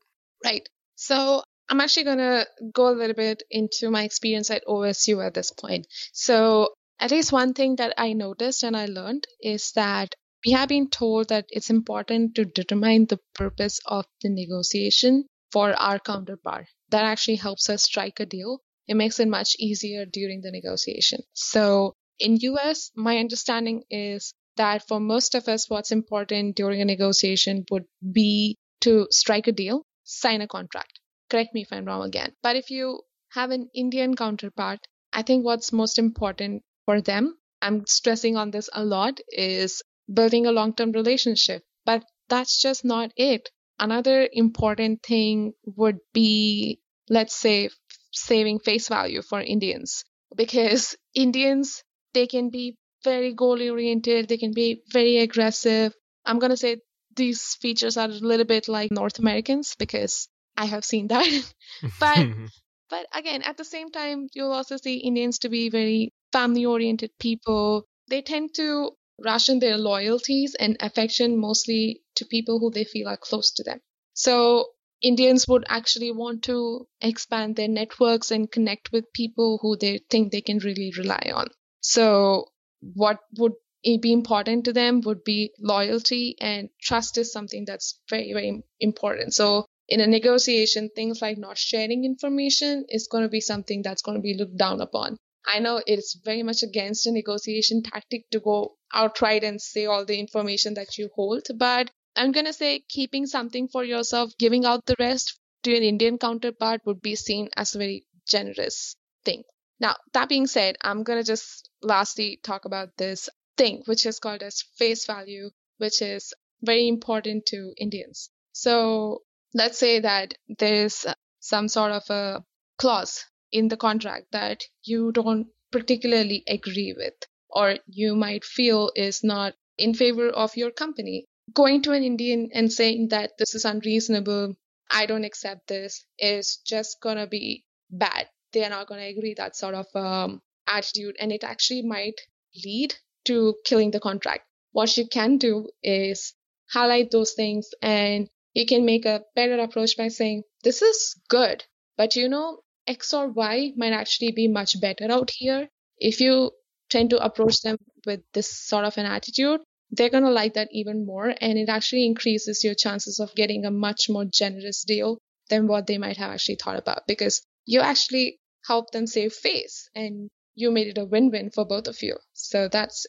Right. 0.44 0.68
So 0.94 1.42
I'm 1.68 1.80
actually 1.80 2.04
going 2.04 2.18
to 2.18 2.46
go 2.72 2.88
a 2.88 2.96
little 2.96 3.14
bit 3.14 3.42
into 3.50 3.90
my 3.90 4.04
experience 4.04 4.50
at 4.50 4.64
OSU 4.66 5.24
at 5.24 5.34
this 5.34 5.52
point. 5.52 5.86
So, 6.12 6.70
at 7.00 7.10
least 7.10 7.30
one 7.30 7.54
thing 7.54 7.76
that 7.76 7.94
I 7.96 8.12
noticed 8.12 8.64
and 8.64 8.76
I 8.76 8.86
learned 8.86 9.26
is 9.40 9.70
that 9.72 10.14
we 10.44 10.52
have 10.52 10.68
been 10.68 10.88
told 10.88 11.28
that 11.28 11.46
it's 11.50 11.70
important 11.70 12.34
to 12.36 12.44
determine 12.44 13.06
the 13.06 13.20
purpose 13.34 13.80
of 13.86 14.06
the 14.22 14.30
negotiation 14.30 15.26
for 15.52 15.72
our 15.74 15.98
counterpart. 15.98 16.66
That 16.90 17.04
actually 17.04 17.36
helps 17.36 17.68
us 17.68 17.82
strike 17.82 18.18
a 18.18 18.26
deal. 18.26 18.62
It 18.86 18.94
makes 18.94 19.20
it 19.20 19.28
much 19.28 19.54
easier 19.58 20.06
during 20.06 20.40
the 20.40 20.50
negotiation. 20.50 21.20
So 21.34 21.94
in 22.18 22.36
US, 22.40 22.90
my 22.96 23.18
understanding 23.18 23.84
is 23.90 24.34
that 24.58 24.86
for 24.86 25.00
most 25.00 25.34
of 25.34 25.48
us, 25.48 25.68
what's 25.68 25.90
important 25.90 26.54
during 26.54 26.80
a 26.82 26.84
negotiation 26.84 27.64
would 27.70 27.86
be 28.12 28.56
to 28.82 29.08
strike 29.10 29.48
a 29.48 29.52
deal, 29.52 29.84
sign 30.04 30.40
a 30.42 30.46
contract. 30.46 31.00
Correct 31.30 31.54
me 31.54 31.62
if 31.62 31.72
I'm 31.72 31.86
wrong 31.86 32.04
again. 32.04 32.34
But 32.42 32.56
if 32.56 32.70
you 32.70 33.00
have 33.30 33.50
an 33.50 33.70
Indian 33.74 34.14
counterpart, 34.14 34.80
I 35.12 35.22
think 35.22 35.44
what's 35.44 35.72
most 35.72 35.98
important 35.98 36.62
for 36.84 37.00
them, 37.00 37.38
I'm 37.60 37.86
stressing 37.86 38.36
on 38.36 38.50
this 38.50 38.70
a 38.72 38.84
lot, 38.84 39.20
is 39.30 39.82
building 40.12 40.46
a 40.46 40.52
long 40.52 40.74
term 40.74 40.92
relationship. 40.92 41.64
But 41.84 42.04
that's 42.28 42.60
just 42.60 42.84
not 42.84 43.12
it. 43.16 43.50
Another 43.78 44.28
important 44.32 45.02
thing 45.02 45.54
would 45.64 45.98
be, 46.12 46.80
let's 47.08 47.34
say, 47.34 47.70
saving 48.12 48.60
face 48.60 48.88
value 48.88 49.22
for 49.22 49.40
Indians. 49.40 50.04
Because 50.36 50.96
Indians, 51.14 51.82
they 52.14 52.26
can 52.26 52.50
be 52.50 52.76
very 53.04 53.32
goal 53.32 53.60
oriented, 53.60 54.28
they 54.28 54.38
can 54.38 54.52
be 54.52 54.82
very 54.90 55.18
aggressive. 55.18 55.94
I'm 56.24 56.38
going 56.38 56.50
to 56.50 56.56
say 56.56 56.80
these 57.16 57.54
features 57.60 57.96
are 57.96 58.08
a 58.08 58.12
little 58.12 58.46
bit 58.46 58.68
like 58.68 58.90
North 58.90 59.18
Americans 59.18 59.74
because 59.78 60.28
I 60.56 60.66
have 60.66 60.84
seen 60.84 61.08
that. 61.08 61.26
but 62.00 62.26
but 62.90 63.06
again, 63.12 63.42
at 63.42 63.56
the 63.56 63.64
same 63.64 63.90
time, 63.90 64.28
you'll 64.34 64.52
also 64.52 64.76
see 64.76 64.96
Indians 64.96 65.38
to 65.40 65.48
be 65.48 65.68
very 65.68 66.12
family 66.32 66.64
oriented 66.66 67.10
people. 67.18 67.84
They 68.08 68.22
tend 68.22 68.54
to 68.54 68.92
ration 69.24 69.58
their 69.58 69.76
loyalties 69.76 70.54
and 70.54 70.76
affection 70.80 71.36
mostly 71.38 72.02
to 72.16 72.24
people 72.24 72.58
who 72.58 72.70
they 72.70 72.84
feel 72.84 73.08
are 73.08 73.16
close 73.16 73.50
to 73.52 73.64
them. 73.64 73.80
So 74.14 74.70
Indians 75.02 75.46
would 75.48 75.64
actually 75.68 76.12
want 76.12 76.44
to 76.44 76.86
expand 77.00 77.56
their 77.56 77.68
networks 77.68 78.30
and 78.30 78.50
connect 78.50 78.90
with 78.92 79.12
people 79.12 79.58
who 79.62 79.76
they 79.76 80.00
think 80.10 80.32
they 80.32 80.40
can 80.40 80.58
really 80.58 80.92
rely 80.96 81.30
on. 81.34 81.48
So 81.80 82.48
what 82.80 83.18
would 83.38 83.52
be 83.82 84.12
important 84.12 84.64
to 84.64 84.72
them 84.72 85.00
would 85.02 85.24
be 85.24 85.52
loyalty 85.60 86.36
and 86.40 86.68
trust 86.82 87.16
is 87.18 87.32
something 87.32 87.64
that's 87.64 88.00
very, 88.10 88.32
very 88.32 88.62
important. 88.80 89.34
So 89.34 89.66
in 89.88 90.00
a 90.00 90.06
negotiation, 90.06 90.90
things 90.94 91.22
like 91.22 91.38
not 91.38 91.56
sharing 91.56 92.04
information 92.04 92.84
is 92.88 93.08
going 93.08 93.22
to 93.22 93.28
be 93.28 93.40
something 93.40 93.82
that's 93.82 94.02
going 94.02 94.16
to 94.16 94.22
be 94.22 94.34
looked 94.34 94.56
down 94.56 94.80
upon. 94.80 95.16
I 95.46 95.60
know 95.60 95.80
it's 95.86 96.14
very 96.24 96.42
much 96.42 96.62
against 96.62 97.06
a 97.06 97.12
negotiation 97.12 97.82
tactic 97.82 98.28
to 98.30 98.40
go 98.40 98.76
outright 98.92 99.44
and 99.44 99.60
say 99.62 99.86
all 99.86 100.04
the 100.04 100.18
information 100.18 100.74
that 100.74 100.98
you 100.98 101.08
hold, 101.14 101.46
but 101.56 101.90
I'm 102.16 102.32
going 102.32 102.46
to 102.46 102.52
say 102.52 102.80
keeping 102.88 103.26
something 103.26 103.68
for 103.68 103.84
yourself, 103.84 104.32
giving 104.38 104.64
out 104.66 104.84
the 104.84 104.96
rest 104.98 105.38
to 105.62 105.74
an 105.74 105.82
Indian 105.82 106.18
counterpart 106.18 106.82
would 106.84 107.00
be 107.00 107.14
seen 107.14 107.48
as 107.56 107.74
a 107.74 107.78
very 107.78 108.06
generous 108.26 108.96
thing. 109.24 109.44
Now, 109.80 109.96
that 110.12 110.28
being 110.28 110.46
said, 110.46 110.76
I'm 110.82 111.02
going 111.02 111.18
to 111.18 111.24
just 111.24 111.70
lastly 111.82 112.40
talk 112.42 112.64
about 112.64 112.96
this 112.96 113.28
thing, 113.56 113.82
which 113.86 114.06
is 114.06 114.18
called 114.18 114.42
as 114.42 114.62
face 114.76 115.06
value, 115.06 115.50
which 115.78 116.02
is 116.02 116.34
very 116.62 116.88
important 116.88 117.46
to 117.46 117.74
Indians. 117.76 118.30
So 118.52 119.22
let's 119.54 119.78
say 119.78 120.00
that 120.00 120.34
there's 120.58 121.06
some 121.40 121.68
sort 121.68 121.92
of 121.92 122.10
a 122.10 122.44
clause 122.76 123.24
in 123.52 123.68
the 123.68 123.76
contract 123.76 124.32
that 124.32 124.64
you 124.82 125.12
don't 125.12 125.48
particularly 125.70 126.42
agree 126.48 126.94
with 126.96 127.14
or 127.50 127.76
you 127.86 128.14
might 128.14 128.44
feel 128.44 128.90
is 128.94 129.24
not 129.24 129.54
in 129.78 129.94
favor 129.94 130.28
of 130.28 130.56
your 130.56 130.70
company. 130.70 131.26
Going 131.54 131.82
to 131.82 131.92
an 131.92 132.02
Indian 132.02 132.50
and 132.52 132.72
saying 132.72 133.08
that 133.08 133.38
this 133.38 133.54
is 133.54 133.64
unreasonable, 133.64 134.56
I 134.90 135.06
don't 135.06 135.24
accept 135.24 135.68
this, 135.68 136.04
is 136.18 136.58
just 136.58 137.00
going 137.00 137.16
to 137.16 137.26
be 137.26 137.64
bad. 137.90 138.28
They 138.52 138.64
are 138.64 138.70
not 138.70 138.86
going 138.86 139.00
to 139.00 139.18
agree 139.18 139.34
that 139.34 139.56
sort 139.56 139.74
of 139.74 139.86
um, 139.94 140.40
attitude, 140.66 141.16
and 141.20 141.32
it 141.32 141.44
actually 141.44 141.82
might 141.82 142.20
lead 142.64 142.94
to 143.24 143.56
killing 143.64 143.90
the 143.90 144.00
contract. 144.00 144.46
What 144.72 144.96
you 144.96 145.06
can 145.06 145.38
do 145.38 145.70
is 145.82 146.34
highlight 146.70 147.10
those 147.10 147.32
things 147.32 147.70
and 147.82 148.28
you 148.54 148.66
can 148.66 148.84
make 148.84 149.06
a 149.06 149.22
better 149.34 149.58
approach 149.58 149.96
by 149.96 150.08
saying, 150.08 150.44
This 150.62 150.82
is 150.82 151.16
good, 151.28 151.64
but 151.96 152.16
you 152.16 152.28
know, 152.28 152.60
X 152.86 153.12
or 153.12 153.28
Y 153.28 153.72
might 153.76 153.92
actually 153.92 154.32
be 154.32 154.48
much 154.48 154.80
better 154.80 155.10
out 155.10 155.30
here. 155.30 155.68
If 155.98 156.20
you 156.20 156.52
tend 156.88 157.10
to 157.10 157.22
approach 157.22 157.60
them 157.60 157.76
with 158.06 158.20
this 158.32 158.50
sort 158.50 158.84
of 158.84 158.96
an 158.96 159.06
attitude, 159.06 159.60
they're 159.90 160.10
going 160.10 160.24
to 160.24 160.30
like 160.30 160.54
that 160.54 160.68
even 160.72 161.06
more. 161.06 161.34
And 161.40 161.58
it 161.58 161.68
actually 161.68 162.06
increases 162.06 162.64
your 162.64 162.74
chances 162.74 163.20
of 163.20 163.34
getting 163.34 163.64
a 163.64 163.70
much 163.70 164.08
more 164.08 164.24
generous 164.24 164.84
deal 164.84 165.18
than 165.50 165.66
what 165.66 165.86
they 165.86 165.98
might 165.98 166.16
have 166.16 166.30
actually 166.30 166.56
thought 166.56 166.78
about 166.78 167.06
because 167.06 167.42
you 167.68 167.80
actually 167.82 168.40
help 168.66 168.90
them 168.92 169.06
save 169.06 169.32
face 169.32 169.90
and 169.94 170.30
you 170.54 170.70
made 170.70 170.88
it 170.88 170.98
a 170.98 171.04
win 171.04 171.30
win 171.30 171.50
for 171.50 171.66
both 171.66 171.86
of 171.86 172.02
you. 172.02 172.16
So 172.32 172.66
that's 172.66 173.06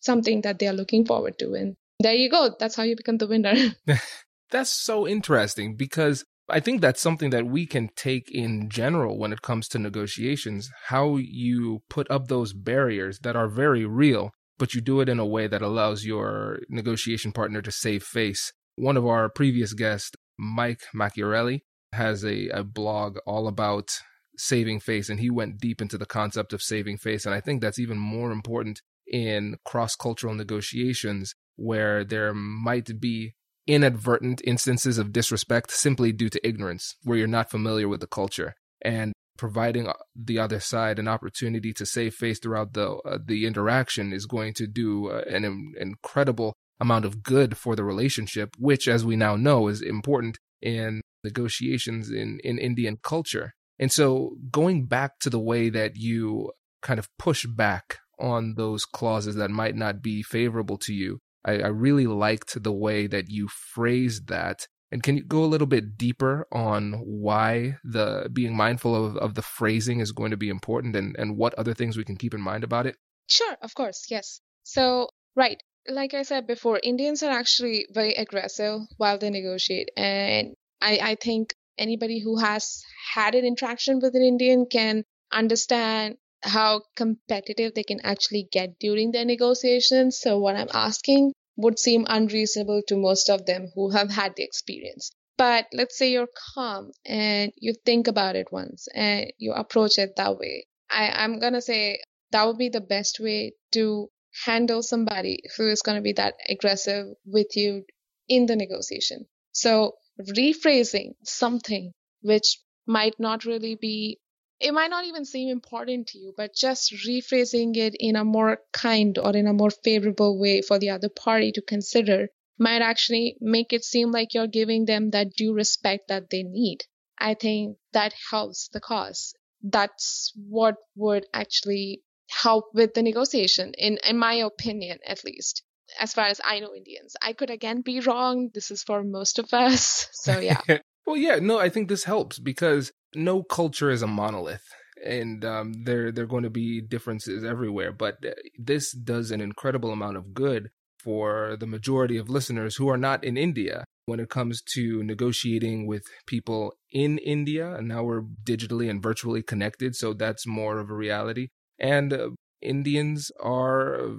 something 0.00 0.42
that 0.42 0.58
they 0.58 0.68
are 0.68 0.74
looking 0.74 1.06
forward 1.06 1.38
to. 1.38 1.54
And 1.54 1.76
there 1.98 2.12
you 2.12 2.28
go. 2.28 2.54
That's 2.60 2.76
how 2.76 2.82
you 2.82 2.94
become 2.94 3.16
the 3.16 3.26
winner. 3.26 3.54
that's 4.50 4.70
so 4.70 5.08
interesting 5.08 5.76
because 5.76 6.24
I 6.50 6.60
think 6.60 6.82
that's 6.82 7.00
something 7.00 7.30
that 7.30 7.46
we 7.46 7.64
can 7.64 7.88
take 7.96 8.30
in 8.30 8.68
general 8.68 9.18
when 9.18 9.32
it 9.32 9.40
comes 9.40 9.66
to 9.68 9.78
negotiations. 9.78 10.68
How 10.88 11.16
you 11.16 11.82
put 11.88 12.10
up 12.10 12.28
those 12.28 12.52
barriers 12.52 13.20
that 13.20 13.34
are 13.34 13.48
very 13.48 13.86
real, 13.86 14.32
but 14.58 14.74
you 14.74 14.82
do 14.82 15.00
it 15.00 15.08
in 15.08 15.18
a 15.18 15.26
way 15.26 15.46
that 15.46 15.62
allows 15.62 16.04
your 16.04 16.58
negotiation 16.68 17.32
partner 17.32 17.62
to 17.62 17.72
save 17.72 18.02
face. 18.02 18.52
One 18.76 18.98
of 18.98 19.06
our 19.06 19.30
previous 19.30 19.72
guests, 19.72 20.12
Mike 20.38 20.82
Macchiarelli, 20.94 21.60
has 21.92 22.24
a, 22.24 22.48
a 22.48 22.64
blog 22.64 23.18
all 23.26 23.46
about 23.46 23.90
saving 24.36 24.80
face, 24.80 25.08
and 25.08 25.20
he 25.20 25.30
went 25.30 25.58
deep 25.58 25.80
into 25.80 25.98
the 25.98 26.06
concept 26.06 26.52
of 26.52 26.62
saving 26.62 26.98
face. 26.98 27.26
And 27.26 27.34
I 27.34 27.40
think 27.40 27.60
that's 27.60 27.78
even 27.78 27.98
more 27.98 28.32
important 28.32 28.80
in 29.06 29.56
cross 29.64 29.94
cultural 29.94 30.34
negotiations 30.34 31.34
where 31.56 32.04
there 32.04 32.32
might 32.32 33.00
be 33.00 33.34
inadvertent 33.66 34.40
instances 34.44 34.98
of 34.98 35.12
disrespect 35.12 35.70
simply 35.70 36.12
due 36.12 36.28
to 36.30 36.46
ignorance, 36.46 36.96
where 37.04 37.18
you're 37.18 37.26
not 37.26 37.50
familiar 37.50 37.88
with 37.88 38.00
the 38.00 38.06
culture, 38.06 38.54
and 38.82 39.12
providing 39.38 39.86
uh, 39.86 39.92
the 40.14 40.38
other 40.38 40.60
side 40.60 40.98
an 40.98 41.08
opportunity 41.08 41.72
to 41.72 41.86
save 41.86 42.14
face 42.14 42.38
throughout 42.38 42.72
the 42.72 42.88
uh, 43.06 43.18
the 43.24 43.46
interaction 43.46 44.12
is 44.12 44.26
going 44.26 44.54
to 44.54 44.66
do 44.66 45.08
uh, 45.08 45.22
an 45.28 45.74
incredible 45.78 46.54
amount 46.80 47.04
of 47.04 47.22
good 47.22 47.56
for 47.56 47.76
the 47.76 47.84
relationship, 47.84 48.56
which, 48.58 48.88
as 48.88 49.04
we 49.04 49.14
now 49.14 49.36
know, 49.36 49.68
is 49.68 49.80
important 49.80 50.38
in 50.60 51.00
negotiations 51.24 52.10
in 52.10 52.40
in 52.44 52.58
Indian 52.58 52.98
culture. 53.02 53.54
And 53.78 53.90
so, 53.90 54.36
going 54.50 54.86
back 54.86 55.18
to 55.20 55.30
the 55.30 55.40
way 55.40 55.70
that 55.70 55.96
you 55.96 56.52
kind 56.82 56.98
of 56.98 57.08
push 57.18 57.46
back 57.46 57.98
on 58.18 58.54
those 58.56 58.84
clauses 58.84 59.34
that 59.36 59.50
might 59.50 59.74
not 59.74 60.02
be 60.02 60.22
favorable 60.22 60.78
to 60.78 60.92
you, 60.92 61.18
I, 61.44 61.58
I 61.58 61.68
really 61.68 62.06
liked 62.06 62.62
the 62.62 62.72
way 62.72 63.06
that 63.06 63.28
you 63.28 63.48
phrased 63.48 64.28
that. 64.28 64.66
And 64.90 65.02
can 65.02 65.16
you 65.16 65.24
go 65.24 65.42
a 65.42 65.46
little 65.46 65.66
bit 65.66 65.96
deeper 65.96 66.46
on 66.52 66.92
why 66.92 67.78
the 67.82 68.28
being 68.32 68.54
mindful 68.54 68.94
of, 68.94 69.16
of 69.16 69.34
the 69.34 69.42
phrasing 69.42 70.00
is 70.00 70.12
going 70.12 70.32
to 70.32 70.36
be 70.36 70.50
important 70.50 70.94
and, 70.94 71.16
and 71.18 71.36
what 71.36 71.54
other 71.54 71.72
things 71.72 71.96
we 71.96 72.04
can 72.04 72.16
keep 72.16 72.34
in 72.34 72.42
mind 72.42 72.62
about 72.62 72.86
it? 72.86 72.96
Sure, 73.26 73.56
of 73.62 73.74
course, 73.74 74.06
yes. 74.10 74.40
So, 74.64 75.08
right, 75.34 75.60
like 75.88 76.12
I 76.14 76.22
said 76.22 76.46
before, 76.46 76.78
Indians 76.82 77.22
are 77.22 77.32
actually 77.32 77.86
very 77.90 78.12
aggressive 78.12 78.80
while 78.98 79.18
they 79.18 79.30
negotiate. 79.30 79.88
And 79.96 80.54
I, 80.82 80.98
I 81.02 81.14
think 81.14 81.54
anybody 81.78 82.20
who 82.20 82.38
has 82.38 82.82
had 83.14 83.34
an 83.34 83.44
interaction 83.44 84.00
with 84.00 84.14
an 84.14 84.22
Indian 84.22 84.66
can 84.66 85.04
understand 85.32 86.16
how 86.42 86.82
competitive 86.96 87.74
they 87.74 87.84
can 87.84 88.00
actually 88.02 88.48
get 88.50 88.78
during 88.78 89.12
their 89.12 89.24
negotiations. 89.24 90.18
So 90.18 90.38
what 90.38 90.56
I'm 90.56 90.68
asking 90.74 91.32
would 91.56 91.78
seem 91.78 92.04
unreasonable 92.08 92.82
to 92.88 92.96
most 92.96 93.30
of 93.30 93.46
them 93.46 93.68
who 93.74 93.90
have 93.90 94.10
had 94.10 94.34
the 94.36 94.42
experience. 94.42 95.12
But 95.38 95.66
let's 95.72 95.96
say 95.96 96.10
you're 96.12 96.28
calm 96.54 96.90
and 97.06 97.52
you 97.56 97.74
think 97.84 98.08
about 98.08 98.36
it 98.36 98.52
once 98.52 98.88
and 98.94 99.32
you 99.38 99.52
approach 99.52 99.98
it 99.98 100.16
that 100.16 100.36
way. 100.36 100.66
I, 100.90 101.10
I'm 101.10 101.38
going 101.38 101.54
to 101.54 101.62
say 101.62 102.00
that 102.32 102.46
would 102.46 102.58
be 102.58 102.68
the 102.68 102.80
best 102.80 103.20
way 103.20 103.54
to 103.72 104.08
handle 104.44 104.82
somebody 104.82 105.42
who 105.56 105.68
is 105.68 105.82
going 105.82 105.96
to 105.96 106.02
be 106.02 106.14
that 106.14 106.34
aggressive 106.48 107.06
with 107.24 107.56
you 107.56 107.84
in 108.28 108.46
the 108.46 108.56
negotiation. 108.56 109.26
So 109.52 109.94
rephrasing 110.20 111.14
something 111.24 111.92
which 112.20 112.60
might 112.86 113.18
not 113.18 113.44
really 113.44 113.74
be 113.74 114.18
it 114.60 114.72
might 114.72 114.90
not 114.90 115.04
even 115.04 115.24
seem 115.24 115.48
important 115.48 116.06
to 116.06 116.18
you, 116.18 116.32
but 116.36 116.54
just 116.54 116.92
rephrasing 116.92 117.76
it 117.76 117.96
in 117.98 118.14
a 118.14 118.24
more 118.24 118.60
kind 118.72 119.18
or 119.18 119.36
in 119.36 119.48
a 119.48 119.52
more 119.52 119.70
favorable 119.70 120.38
way 120.38 120.62
for 120.62 120.78
the 120.78 120.90
other 120.90 121.08
party 121.08 121.50
to 121.50 121.60
consider 121.62 122.28
might 122.58 122.80
actually 122.80 123.36
make 123.40 123.72
it 123.72 123.84
seem 123.84 124.12
like 124.12 124.34
you're 124.34 124.46
giving 124.46 124.84
them 124.84 125.10
that 125.10 125.34
due 125.34 125.52
respect 125.52 126.06
that 126.08 126.30
they 126.30 126.44
need. 126.44 126.84
I 127.18 127.34
think 127.34 127.78
that 127.92 128.14
helps 128.30 128.68
the 128.68 128.78
cause. 128.80 129.34
That's 129.62 130.32
what 130.36 130.76
would 130.94 131.26
actually 131.34 132.02
help 132.30 132.66
with 132.72 132.94
the 132.94 133.02
negotiation, 133.02 133.74
in, 133.74 133.98
in 134.06 134.16
my 134.16 134.34
opinion, 134.34 135.00
at 135.04 135.24
least. 135.24 135.64
As 136.00 136.12
far 136.12 136.26
as 136.26 136.40
I 136.44 136.60
know 136.60 136.74
Indians, 136.74 137.16
I 137.22 137.32
could 137.32 137.50
again 137.50 137.82
be 137.82 138.00
wrong. 138.00 138.50
This 138.52 138.70
is 138.70 138.82
for 138.82 139.02
most 139.02 139.38
of 139.38 139.52
us. 139.52 140.08
So, 140.22 140.38
yeah. 140.38 140.60
well, 141.06 141.16
yeah, 141.16 141.36
no, 141.40 141.58
I 141.58 141.68
think 141.68 141.88
this 141.88 142.04
helps 142.04 142.38
because 142.38 142.92
no 143.14 143.42
culture 143.42 143.90
is 143.90 144.02
a 144.02 144.06
monolith 144.06 144.62
and 145.04 145.44
um, 145.44 145.72
there 145.84 146.12
there 146.12 146.24
are 146.24 146.28
going 146.28 146.44
to 146.44 146.50
be 146.50 146.80
differences 146.80 147.44
everywhere. 147.44 147.92
But 147.92 148.24
uh, 148.24 148.30
this 148.58 148.92
does 148.92 149.30
an 149.30 149.40
incredible 149.40 149.90
amount 149.90 150.16
of 150.16 150.34
good 150.34 150.70
for 151.02 151.56
the 151.58 151.66
majority 151.66 152.16
of 152.16 152.28
listeners 152.28 152.76
who 152.76 152.88
are 152.88 152.96
not 152.96 153.24
in 153.24 153.36
India 153.36 153.84
when 154.06 154.20
it 154.20 154.30
comes 154.30 154.62
to 154.74 155.02
negotiating 155.02 155.86
with 155.86 156.04
people 156.26 156.74
in 156.92 157.18
India. 157.18 157.74
And 157.74 157.88
now 157.88 158.04
we're 158.04 158.22
digitally 158.44 158.88
and 158.88 159.02
virtually 159.02 159.42
connected, 159.42 159.96
so 159.96 160.12
that's 160.14 160.46
more 160.46 160.78
of 160.78 160.90
a 160.90 160.94
reality. 160.94 161.48
And 161.78 162.12
uh, 162.12 162.30
Indians 162.60 163.30
are 163.42 164.10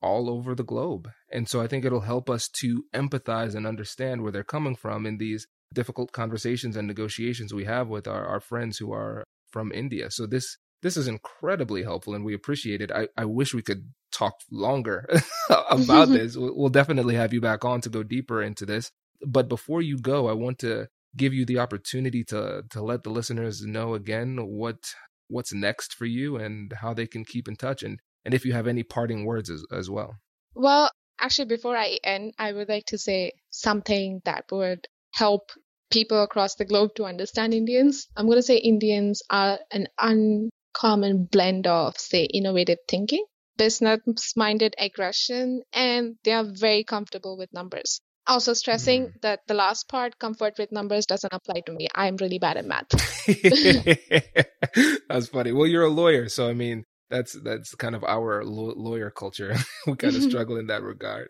all 0.00 0.30
over 0.30 0.54
the 0.54 0.64
globe. 0.64 1.10
And 1.30 1.48
so 1.48 1.60
I 1.60 1.66
think 1.66 1.84
it'll 1.84 2.00
help 2.00 2.30
us 2.30 2.48
to 2.60 2.84
empathize 2.94 3.54
and 3.54 3.66
understand 3.66 4.22
where 4.22 4.32
they're 4.32 4.44
coming 4.44 4.76
from 4.76 5.06
in 5.06 5.18
these 5.18 5.46
difficult 5.74 6.12
conversations 6.12 6.76
and 6.76 6.86
negotiations 6.86 7.52
we 7.52 7.64
have 7.64 7.88
with 7.88 8.06
our, 8.06 8.24
our 8.24 8.40
friends 8.40 8.78
who 8.78 8.92
are 8.92 9.24
from 9.50 9.72
India. 9.72 10.10
So 10.10 10.26
this 10.26 10.56
this 10.80 10.96
is 10.96 11.08
incredibly 11.08 11.82
helpful 11.82 12.14
and 12.14 12.24
we 12.24 12.34
appreciate 12.34 12.80
it. 12.80 12.92
I, 12.92 13.08
I 13.16 13.24
wish 13.24 13.52
we 13.52 13.62
could 13.62 13.92
talk 14.12 14.34
longer 14.50 15.08
about 15.70 16.08
this. 16.08 16.36
We'll 16.36 16.68
definitely 16.68 17.16
have 17.16 17.32
you 17.32 17.40
back 17.40 17.64
on 17.64 17.80
to 17.80 17.88
go 17.88 18.04
deeper 18.04 18.42
into 18.42 18.64
this. 18.64 18.92
But 19.26 19.48
before 19.48 19.82
you 19.82 19.98
go, 19.98 20.28
I 20.28 20.34
want 20.34 20.60
to 20.60 20.86
give 21.16 21.34
you 21.34 21.44
the 21.44 21.58
opportunity 21.58 22.22
to 22.24 22.62
to 22.70 22.82
let 22.82 23.02
the 23.02 23.10
listeners 23.10 23.62
know 23.62 23.94
again 23.94 24.38
what 24.46 24.94
what's 25.28 25.52
next 25.52 25.94
for 25.94 26.06
you 26.06 26.36
and 26.36 26.72
how 26.80 26.94
they 26.94 27.06
can 27.06 27.24
keep 27.24 27.48
in 27.48 27.56
touch 27.56 27.82
and 27.82 27.98
and 28.28 28.34
if 28.34 28.44
you 28.44 28.52
have 28.52 28.66
any 28.66 28.82
parting 28.82 29.24
words 29.24 29.48
as, 29.48 29.64
as 29.72 29.88
well. 29.88 30.14
Well, 30.54 30.90
actually 31.18 31.46
before 31.46 31.74
I 31.74 31.96
end, 32.04 32.34
I 32.38 32.52
would 32.52 32.68
like 32.68 32.84
to 32.88 32.98
say 32.98 33.32
something 33.48 34.20
that 34.26 34.44
would 34.52 34.86
help 35.14 35.50
people 35.90 36.22
across 36.22 36.56
the 36.56 36.66
globe 36.66 36.90
to 36.96 37.06
understand 37.06 37.54
Indians. 37.54 38.06
I'm 38.14 38.26
going 38.26 38.36
to 38.36 38.42
say 38.42 38.58
Indians 38.58 39.22
are 39.30 39.60
an 39.72 39.88
uncommon 39.98 41.24
blend 41.24 41.66
of, 41.66 41.96
say, 41.96 42.24
innovative 42.24 42.76
thinking, 42.86 43.24
business 43.56 44.36
minded 44.36 44.74
aggression, 44.78 45.62
and 45.72 46.16
they 46.22 46.32
are 46.32 46.44
very 46.44 46.84
comfortable 46.84 47.38
with 47.38 47.50
numbers. 47.54 48.02
Also, 48.26 48.52
stressing 48.52 49.06
mm. 49.06 49.20
that 49.22 49.40
the 49.48 49.54
last 49.54 49.88
part, 49.88 50.18
comfort 50.18 50.52
with 50.58 50.70
numbers, 50.70 51.06
doesn't 51.06 51.32
apply 51.32 51.62
to 51.64 51.72
me. 51.72 51.88
I'm 51.94 52.16
really 52.16 52.38
bad 52.38 52.58
at 52.58 52.66
math. 52.66 52.90
that's 55.08 55.28
funny. 55.28 55.52
Well, 55.52 55.66
you're 55.66 55.84
a 55.84 55.88
lawyer, 55.88 56.28
so 56.28 56.46
I 56.46 56.52
mean, 56.52 56.84
that's 57.10 57.32
that's 57.42 57.74
kind 57.74 57.94
of 57.94 58.04
our 58.04 58.44
lawyer 58.44 59.10
culture. 59.10 59.54
we 59.86 59.96
kind 59.96 60.16
of 60.16 60.22
struggle 60.22 60.56
in 60.56 60.66
that 60.68 60.82
regard. 60.82 61.28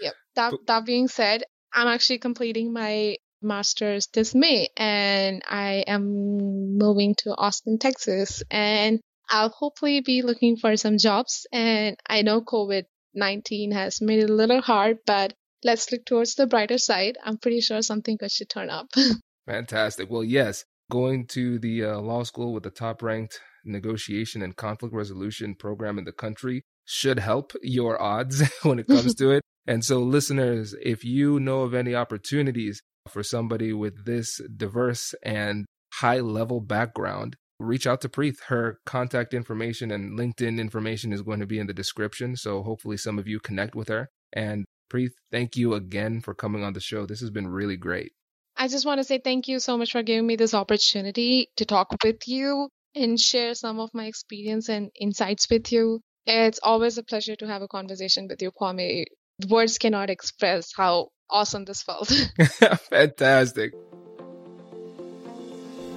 Yep. 0.00 0.14
That 0.36 0.50
but, 0.50 0.66
that 0.66 0.86
being 0.86 1.08
said, 1.08 1.44
I'm 1.72 1.88
actually 1.88 2.18
completing 2.18 2.72
my 2.72 3.16
master's 3.42 4.06
this 4.08 4.34
May 4.34 4.68
and 4.76 5.42
I 5.48 5.84
am 5.86 6.78
moving 6.78 7.14
to 7.18 7.34
Austin, 7.36 7.78
Texas 7.78 8.42
and 8.50 9.00
I'll 9.28 9.48
hopefully 9.48 10.00
be 10.00 10.22
looking 10.22 10.56
for 10.56 10.76
some 10.76 10.98
jobs 10.98 11.46
and 11.52 11.96
I 12.06 12.22
know 12.22 12.42
COVID-19 12.42 13.72
has 13.72 14.00
made 14.00 14.20
it 14.20 14.30
a 14.30 14.34
little 14.34 14.60
hard, 14.60 14.98
but 15.06 15.32
let's 15.64 15.90
look 15.90 16.04
towards 16.04 16.34
the 16.34 16.46
brighter 16.46 16.78
side. 16.78 17.18
I'm 17.22 17.38
pretty 17.38 17.60
sure 17.60 17.82
something 17.82 18.16
good 18.16 18.30
should 18.30 18.48
turn 18.48 18.70
up. 18.70 18.86
Fantastic. 19.46 20.10
Well, 20.10 20.24
yes, 20.24 20.64
going 20.90 21.26
to 21.28 21.58
the 21.58 21.84
uh, 21.84 22.00
law 22.00 22.22
school 22.22 22.52
with 22.52 22.62
the 22.62 22.70
top 22.70 23.02
ranked 23.02 23.40
negotiation 23.64 24.42
and 24.42 24.56
conflict 24.56 24.94
resolution 24.94 25.54
program 25.54 25.98
in 25.98 26.04
the 26.04 26.12
country 26.12 26.62
should 26.84 27.18
help 27.18 27.52
your 27.62 28.00
odds 28.00 28.42
when 28.62 28.78
it 28.78 28.86
comes 28.86 29.14
to 29.16 29.30
it. 29.36 29.42
And 29.66 29.84
so, 29.84 30.00
listeners, 30.00 30.74
if 30.82 31.04
you 31.04 31.38
know 31.38 31.62
of 31.62 31.74
any 31.74 31.94
opportunities 31.94 32.80
for 33.08 33.22
somebody 33.22 33.72
with 33.72 34.04
this 34.04 34.40
diverse 34.56 35.14
and 35.22 35.66
high 35.94 36.20
level 36.20 36.60
background, 36.60 37.36
reach 37.58 37.86
out 37.86 38.00
to 38.00 38.08
Preet. 38.08 38.34
Her 38.46 38.78
contact 38.84 39.34
information 39.34 39.90
and 39.90 40.18
LinkedIn 40.18 40.58
information 40.58 41.12
is 41.12 41.22
going 41.22 41.40
to 41.40 41.46
be 41.46 41.58
in 41.58 41.66
the 41.66 41.74
description. 41.74 42.36
So 42.36 42.62
hopefully 42.62 42.96
some 42.96 43.18
of 43.18 43.28
you 43.28 43.40
connect 43.40 43.74
with 43.74 43.88
her. 43.88 44.08
And 44.32 44.64
Preet, 44.92 45.10
thank 45.30 45.56
you 45.56 45.74
again 45.74 46.20
for 46.20 46.34
coming 46.34 46.64
on 46.64 46.72
the 46.72 46.80
show. 46.80 47.06
This 47.06 47.20
has 47.20 47.30
been 47.30 47.48
really 47.48 47.76
great. 47.76 48.12
I 48.56 48.68
just 48.68 48.84
want 48.84 48.98
to 48.98 49.04
say 49.04 49.18
thank 49.18 49.48
you 49.48 49.60
so 49.60 49.78
much 49.78 49.92
for 49.92 50.02
giving 50.02 50.26
me 50.26 50.36
this 50.36 50.54
opportunity 50.54 51.48
to 51.56 51.64
talk 51.64 51.88
with 52.04 52.28
you 52.28 52.68
and 52.94 53.18
share 53.18 53.54
some 53.54 53.80
of 53.80 53.90
my 53.94 54.06
experience 54.06 54.68
and 54.68 54.90
insights 54.98 55.48
with 55.50 55.72
you. 55.72 56.00
It's 56.26 56.60
always 56.62 56.98
a 56.98 57.02
pleasure 57.02 57.36
to 57.36 57.46
have 57.46 57.62
a 57.62 57.68
conversation 57.68 58.28
with 58.28 58.40
you, 58.42 58.52
Kwame. 58.52 59.04
Words 59.48 59.78
cannot 59.78 60.10
express 60.10 60.72
how 60.76 61.08
awesome 61.28 61.64
this 61.64 61.82
felt. 61.82 62.08
Fantastic. 62.90 63.72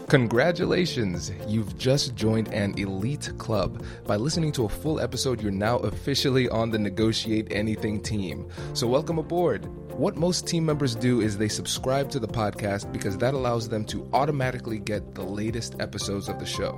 Congratulations! 0.07 1.31
You've 1.47 1.79
just 1.79 2.13
joined 2.13 2.49
an 2.49 2.77
elite 2.77 3.31
club. 3.39 3.83
By 4.05 4.17
listening 4.17 4.51
to 4.51 4.65
a 4.65 4.69
full 4.69 4.99
episode, 4.99 5.41
you're 5.41 5.51
now 5.51 5.77
officially 5.77 6.47
on 6.47 6.69
the 6.69 6.77
Negotiate 6.77 7.47
Anything 7.49 8.03
team. 8.03 8.47
So, 8.75 8.85
welcome 8.85 9.17
aboard. 9.17 9.65
What 9.97 10.15
most 10.15 10.45
team 10.45 10.63
members 10.63 10.93
do 10.93 11.21
is 11.21 11.39
they 11.39 11.47
subscribe 11.47 12.11
to 12.11 12.19
the 12.19 12.27
podcast 12.27 12.93
because 12.93 13.17
that 13.17 13.33
allows 13.33 13.69
them 13.69 13.83
to 13.85 14.07
automatically 14.13 14.77
get 14.77 15.15
the 15.15 15.23
latest 15.23 15.75
episodes 15.79 16.29
of 16.29 16.37
the 16.37 16.45
show. 16.45 16.77